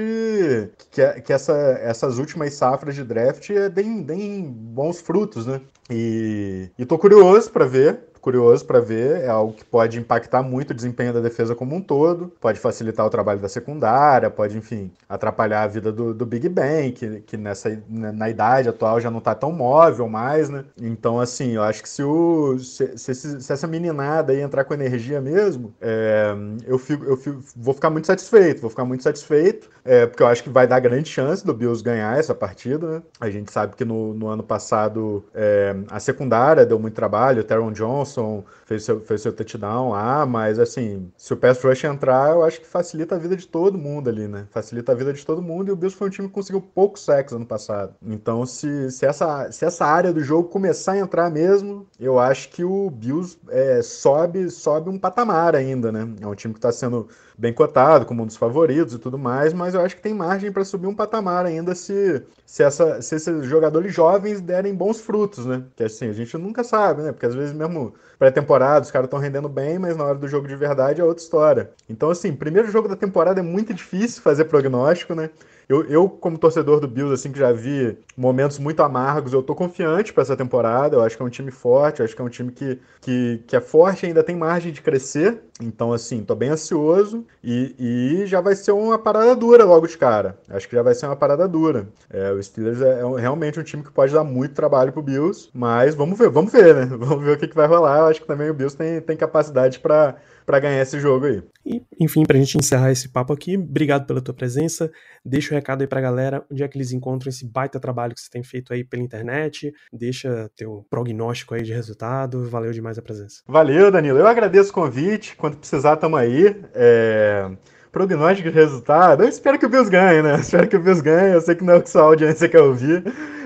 que, 0.90 1.20
que 1.20 1.32
essa, 1.32 1.52
essas 1.80 2.18
últimas 2.18 2.54
safras 2.54 2.96
de 2.96 3.04
draft 3.04 3.48
deem, 3.72 4.02
deem 4.02 4.42
bons 4.50 5.00
frutos, 5.00 5.46
né? 5.46 5.60
E, 5.88 6.68
e 6.76 6.84
tô 6.84 6.98
curioso 6.98 7.50
para 7.50 7.64
ver 7.64 8.00
curioso 8.25 8.64
para 8.64 8.81
ver, 8.81 9.21
é 9.21 9.28
algo 9.28 9.52
que 9.52 9.62
pode 9.62 9.99
impactar 9.99 10.43
muito 10.43 10.71
o 10.71 10.75
desempenho 10.75 11.12
da 11.12 11.21
defesa 11.21 11.54
como 11.54 11.76
um 11.76 11.81
todo, 11.83 12.33
pode 12.40 12.59
facilitar 12.59 13.04
o 13.04 13.11
trabalho 13.11 13.38
da 13.38 13.50
secundária, 13.50 14.31
pode, 14.31 14.57
enfim, 14.57 14.90
atrapalhar 15.07 15.62
a 15.62 15.66
vida 15.66 15.93
do, 15.93 16.14
do 16.14 16.25
Big 16.25 16.49
Ben, 16.49 16.90
que, 16.90 17.21
que 17.21 17.37
nessa, 17.37 17.78
na 17.87 18.31
idade 18.31 18.66
atual 18.66 18.99
já 18.99 19.11
não 19.11 19.19
está 19.19 19.35
tão 19.35 19.52
móvel 19.52 20.09
mais, 20.09 20.49
né? 20.49 20.64
Então, 20.81 21.21
assim, 21.21 21.52
eu 21.52 21.62
acho 21.62 21.83
que 21.83 21.88
se, 21.88 22.02
o, 22.02 22.59
se, 22.59 22.97
se, 22.97 23.14
se 23.14 23.52
essa 23.52 23.66
meninada 23.66 24.33
aí 24.33 24.40
entrar 24.40 24.64
com 24.64 24.73
energia 24.73 25.21
mesmo, 25.21 25.75
é, 25.78 26.35
eu, 26.66 26.78
fico, 26.78 27.04
eu 27.04 27.19
fico, 27.19 27.43
vou 27.54 27.75
ficar 27.75 27.90
muito 27.90 28.07
satisfeito, 28.07 28.62
vou 28.62 28.71
ficar 28.71 28.87
muito 28.87 29.02
satisfeito, 29.02 29.69
é, 29.85 30.07
porque 30.07 30.23
eu 30.23 30.26
acho 30.26 30.43
que 30.43 30.49
vai 30.49 30.66
dar 30.66 30.81
grande 30.81 31.11
chance 31.11 31.45
do 31.45 31.52
Bills 31.52 31.85
ganhar 31.85 32.19
essa 32.19 32.35
partida, 32.35 32.87
né? 32.87 33.02
A 33.21 33.28
gente 33.28 33.52
sabe 33.52 33.76
que 33.76 33.85
no, 33.85 34.14
no 34.14 34.28
ano 34.28 34.43
passado 34.43 35.23
é, 35.35 35.76
a 35.90 36.00
secundária 36.00 36.64
deu 36.64 36.78
muito 36.78 36.95
trabalho, 36.95 37.43
o 37.43 37.45
Teron 37.45 37.71
Johnson 37.71 38.13
Johnson 38.14 38.44
fez 38.64 38.85
seu, 38.85 39.00
fez 39.00 39.21
seu 39.21 39.33
touchdown 39.33 39.90
lá, 39.90 40.25
mas 40.25 40.59
assim, 40.59 41.11
se 41.16 41.33
o 41.33 41.37
pass 41.37 41.62
rush 41.62 41.85
entrar, 41.85 42.33
eu 42.33 42.44
acho 42.44 42.61
que 42.61 42.66
facilita 42.66 43.16
a 43.16 43.18
vida 43.18 43.37
de 43.37 43.47
todo 43.47 43.76
mundo 43.76 44.09
ali, 44.09 44.28
né? 44.28 44.47
Facilita 44.50 44.92
a 44.92 44.94
vida 44.94 45.12
de 45.12 45.25
todo 45.25 45.42
mundo 45.42 45.68
e 45.68 45.73
o 45.73 45.76
Bills 45.76 45.97
foi 45.97 46.09
um 46.09 46.11
time 46.11 46.28
que 46.28 46.35
conseguiu 46.35 46.61
pouco 46.61 46.99
sexo 46.99 47.37
ano 47.37 47.47
passado. 47.47 47.94
Então, 48.02 48.47
se, 48.47 48.90
se, 48.90 49.04
essa, 49.04 49.50
se 49.50 49.64
essa 49.64 49.85
área 49.85 50.12
do 50.12 50.23
jogo 50.23 50.49
começar 50.49 50.92
a 50.92 50.99
entrar 50.99 51.30
mesmo, 51.30 51.87
eu 51.99 52.18
acho 52.18 52.49
que 52.50 52.64
o 52.64 52.90
Bills 52.90 53.38
é, 53.49 53.83
sobe, 53.83 54.50
sobe 54.50 54.88
um 54.88 54.99
patamar 54.99 55.54
ainda, 55.54 55.90
né? 55.90 56.09
É 56.21 56.26
um 56.26 56.35
time 56.35 56.54
que 56.54 56.59
está 56.59 56.73
sendo 56.73 57.09
bem 57.36 57.52
cotado, 57.52 58.06
como 58.06 58.22
um 58.22 58.26
dos 58.26 58.36
favoritos 58.36 58.94
e 58.94 58.98
tudo 58.98 59.18
mais, 59.18 59.52
mas 59.52 59.74
eu 59.74 59.80
acho 59.80 59.96
que 59.96 60.02
tem 60.02 60.14
margem 60.14 60.52
para 60.52 60.64
subir 60.64 60.86
um 60.86 60.94
patamar 60.94 61.44
ainda 61.46 61.74
se, 61.74 62.22
se, 62.46 62.62
essa, 62.62 63.02
se 63.02 63.16
esses 63.16 63.44
jogadores 63.46 63.92
jovens 63.92 64.40
derem 64.40 64.74
bons 64.74 65.00
frutos, 65.00 65.44
né? 65.44 65.64
Que 65.76 65.84
assim, 65.84 66.08
a 66.08 66.12
gente 66.12 66.36
nunca 66.38 66.62
sabe, 66.62 67.02
né? 67.02 67.12
Porque 67.12 67.26
às 67.26 67.34
vezes 67.34 67.52
mesmo 67.52 67.94
pré-temporada 68.18 68.84
os 68.84 68.90
caras 68.90 69.06
estão 69.06 69.18
rendendo 69.18 69.48
bem, 69.48 69.78
mas 69.78 69.96
na 69.96 70.04
hora 70.04 70.18
do 70.18 70.28
jogo 70.28 70.46
de 70.46 70.56
verdade 70.56 71.00
é 71.00 71.04
outra 71.04 71.22
história. 71.22 71.70
Então, 71.88 72.10
assim, 72.10 72.34
primeiro 72.34 72.70
jogo 72.70 72.88
da 72.88 72.96
temporada 72.96 73.40
é 73.40 73.42
muito 73.42 73.74
difícil 73.74 74.22
fazer 74.22 74.44
prognóstico, 74.44 75.14
né? 75.14 75.30
Eu, 75.68 75.85
eu, 75.85 76.09
como 76.09 76.38
torcedor 76.38 76.80
do 76.80 76.88
Bills, 76.88 77.14
assim, 77.14 77.33
que 77.33 77.38
já 77.38 77.52
vi 77.52 77.97
momentos 78.16 78.59
muito 78.59 78.83
amargos, 78.83 79.33
eu 79.33 79.42
tô 79.42 79.54
confiante 79.54 80.12
para 80.12 80.23
essa 80.23 80.37
temporada. 80.37 80.97
Eu 80.97 81.02
acho 81.02 81.16
que 81.16 81.23
é 81.23 81.26
um 81.26 81.30
time 81.30 81.50
forte, 81.50 82.00
eu 82.00 82.04
acho 82.04 82.14
que 82.14 82.21
é 82.23 82.25
um 82.25 82.28
time 82.28 82.52
que, 82.52 82.78
que, 83.00 83.42
que 83.47 83.56
é 83.56 83.61
forte 83.61 84.04
e 84.04 84.06
ainda 84.06 84.23
tem 84.23 84.37
margem 84.37 84.73
de 84.73 84.83
crescer. 84.83 85.42
Então, 85.61 85.92
assim, 85.92 86.25
tô 86.25 86.35
bem 86.35 86.50
ansioso 86.50 87.25
e, 87.42 87.75
e 87.78 88.26
já 88.26 88.40
vai 88.40 88.56
ser 88.56 88.73
uma 88.73 88.99
parada 88.99 89.37
dura 89.37 89.64
logo 89.64 89.87
de 89.87 89.97
cara. 89.97 90.37
Acho 90.49 90.68
que 90.68 90.75
já 90.75 90.83
vai 90.83 90.94
ser 90.94 91.06
uma 91.06 91.14
parada 91.16 91.47
dura. 91.47 91.88
É, 92.11 92.33
o 92.33 92.42
Steelers 92.42 92.80
é, 92.80 93.00
é 93.00 93.21
realmente 93.21 93.61
um 93.61 93.62
time 93.62 93.83
que 93.83 93.92
pode 93.92 94.12
dar 94.12 94.25
muito 94.25 94.54
trabalho 94.54 94.92
pro 94.92 95.02
Bills, 95.02 95.49
mas 95.54 95.94
vamos 95.94 96.18
ver, 96.18 96.28
vamos 96.28 96.52
ver, 96.52 96.75
né? 96.75 96.85
Vamos 97.04 97.25
ver 97.25 97.33
o 97.33 97.38
que, 97.38 97.49
que 97.49 97.54
vai 97.54 97.66
rolar. 97.66 97.99
Eu 97.99 98.06
acho 98.06 98.21
que 98.21 98.26
também 98.26 98.49
o 98.49 98.54
Bills 98.54 98.76
tem, 98.76 99.00
tem 99.00 99.16
capacidade 99.16 99.78
para 99.78 100.16
ganhar 100.61 100.80
esse 100.80 100.99
jogo 100.99 101.26
aí. 101.26 101.42
E, 101.64 101.83
enfim, 102.00 102.25
pra 102.25 102.38
gente 102.38 102.59
encerrar 102.59 102.90
esse 102.90 103.09
papo 103.09 103.33
aqui, 103.33 103.56
obrigado 103.56 104.06
pela 104.06 104.21
tua 104.21 104.34
presença. 104.34 104.91
Deixa 105.25 105.53
um 105.54 105.58
recado 105.58 105.82
aí 105.82 105.86
pra 105.86 106.00
galera, 106.00 106.45
onde 106.50 106.62
é 106.62 106.69
que 106.69 106.76
eles 106.76 106.93
encontram 106.93 107.28
esse 107.28 107.47
baita 107.47 107.80
trabalho 107.80 108.14
que 108.14 108.21
você 108.21 108.30
tem 108.30 108.43
feito 108.43 108.73
aí 108.73 108.84
pela 108.84 109.02
internet. 109.02 109.73
Deixa 109.93 110.50
teu 110.56 110.86
prognóstico 110.90 111.54
aí 111.54 111.62
de 111.62 111.73
resultado. 111.73 112.49
Valeu 112.49 112.73
demais 112.73 112.99
a 112.99 113.02
presença. 113.02 113.43
Valeu, 113.47 113.90
Danilo. 113.90 114.19
Eu 114.19 114.26
agradeço 114.26 114.71
o 114.71 114.75
convite. 114.75 115.36
Quando 115.36 115.56
precisar, 115.56 115.97
tamo 115.97 116.17
aí. 116.17 116.56
É 116.75 117.50
prognóstico 117.95 118.50
de 118.50 118.54
resultado, 118.56 119.23
eu 119.23 119.28
espero 119.28 119.56
que 119.56 119.64
o 119.64 119.69
Bills 119.69 119.88
ganhe, 119.88 120.21
né? 120.21 120.34
Espero 120.43 120.67
que 120.67 120.76
o 120.76 120.80
Bills 120.80 121.00
ganhe. 121.00 121.32
Eu 121.32 121.40
sei 121.40 121.54
que 121.54 121.62
não 121.62 121.75
é 121.75 121.76
o 121.76 121.82
que 121.82 121.88
sua 121.88 122.02
audiência 122.02 122.49
quer 122.49 122.60
ouvir, 122.60 123.04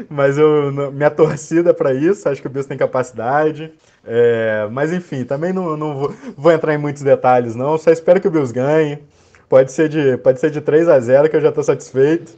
mas 0.08 0.38
eu, 0.38 0.72
minha 0.90 1.10
torcida 1.10 1.74
para 1.74 1.92
isso, 1.92 2.26
acho 2.26 2.40
que 2.40 2.46
o 2.46 2.50
Bills 2.50 2.66
tem 2.66 2.78
capacidade. 2.78 3.70
É, 4.06 4.66
mas 4.72 4.90
enfim, 4.90 5.22
também 5.22 5.52
não, 5.52 5.76
não 5.76 5.98
vou, 5.98 6.14
vou, 6.34 6.50
entrar 6.50 6.72
em 6.72 6.78
muitos 6.78 7.02
detalhes, 7.02 7.54
não. 7.54 7.76
Só 7.76 7.90
espero 7.90 8.22
que 8.22 8.26
o 8.26 8.30
Bills 8.30 8.50
ganhe. 8.54 8.98
Pode 9.48 9.72
ser 9.72 9.88
de, 9.88 10.16
pode 10.18 10.40
ser 10.40 10.50
de 10.50 10.60
3 10.60 10.88
a 10.88 11.00
0 11.00 11.30
que 11.30 11.36
eu 11.36 11.40
já 11.40 11.48
estou 11.48 11.64
satisfeito. 11.64 12.32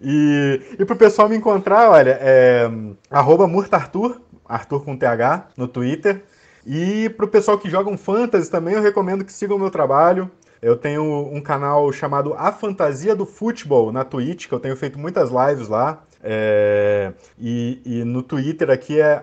E, 0.00 0.60
e 0.78 0.84
pro 0.84 0.96
pessoal 0.96 1.28
me 1.28 1.36
encontrar, 1.36 1.90
olha, 1.90 2.18
é 2.20 2.70
arroba 3.10 3.46
Murtartur, 3.46 4.20
Arthur 4.44 4.84
com 4.84 4.96
TH, 4.96 5.48
no 5.56 5.68
Twitter. 5.68 6.22
E 6.66 7.10
pro 7.10 7.28
pessoal 7.28 7.58
que 7.58 7.68
joga 7.68 7.90
um 7.90 7.98
Fantasy 7.98 8.50
também, 8.50 8.74
eu 8.74 8.82
recomendo 8.82 9.24
que 9.24 9.32
sigam 9.32 9.56
o 9.56 9.60
meu 9.60 9.70
trabalho. 9.70 10.30
Eu 10.62 10.76
tenho 10.76 11.02
um 11.04 11.42
canal 11.42 11.92
chamado 11.92 12.32
A 12.38 12.50
Fantasia 12.50 13.14
do 13.14 13.26
Futebol 13.26 13.92
na 13.92 14.02
Twitch, 14.02 14.48
que 14.48 14.54
eu 14.54 14.60
tenho 14.60 14.76
feito 14.76 14.98
muitas 14.98 15.30
lives 15.30 15.68
lá. 15.68 16.02
É, 16.22 17.12
e, 17.38 17.82
e, 17.84 18.04
no 18.04 18.22
Twitter 18.22 18.70
aqui 18.70 18.98
é 18.98 19.20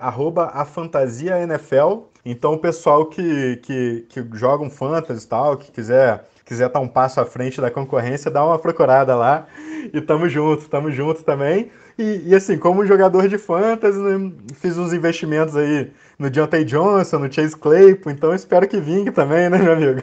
@afantasiaNFL. 0.53 2.03
Então 2.23 2.53
o 2.53 2.59
pessoal 2.59 3.07
que, 3.07 3.55
que, 3.63 4.05
que 4.07 4.23
joga 4.33 4.63
um 4.63 4.69
fantasy 4.69 5.25
e 5.25 5.27
tal, 5.27 5.57
que 5.57 5.71
quiser 5.71 6.23
quiser 6.51 6.67
estar 6.67 6.81
um 6.81 6.87
passo 6.87 7.21
à 7.21 7.25
frente 7.25 7.61
da 7.61 7.71
concorrência, 7.71 8.29
dá 8.29 8.45
uma 8.45 8.59
procurada 8.59 9.15
lá. 9.15 9.47
E 9.93 10.01
tamo 10.01 10.27
junto, 10.27 10.67
tamo 10.67 10.91
junto 10.91 11.23
também. 11.23 11.71
E, 11.97 12.23
e 12.27 12.35
assim, 12.35 12.57
como 12.57 12.85
jogador 12.85 13.29
de 13.29 13.37
fantasy, 13.37 13.97
né, 13.97 14.33
fiz 14.55 14.77
uns 14.77 14.91
investimentos 14.91 15.55
aí 15.55 15.89
no 16.19 16.29
Deontay 16.29 16.65
Johnson, 16.65 17.19
no 17.19 17.31
Chase 17.31 17.55
Claypool, 17.55 18.11
então 18.11 18.35
espero 18.35 18.67
que 18.67 18.79
vingue 18.81 19.11
também, 19.11 19.49
né, 19.49 19.57
meu 19.57 19.73
amigo? 19.73 20.01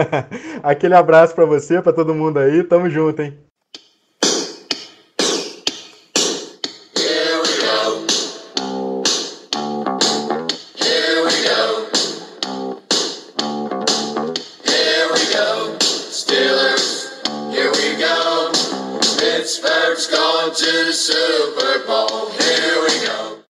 Aquele 0.62 0.94
abraço 0.94 1.34
para 1.34 1.44
você, 1.44 1.80
para 1.82 1.92
todo 1.92 2.14
mundo 2.14 2.38
aí, 2.38 2.64
tamo 2.64 2.88
junto, 2.88 3.20
hein? 3.22 3.51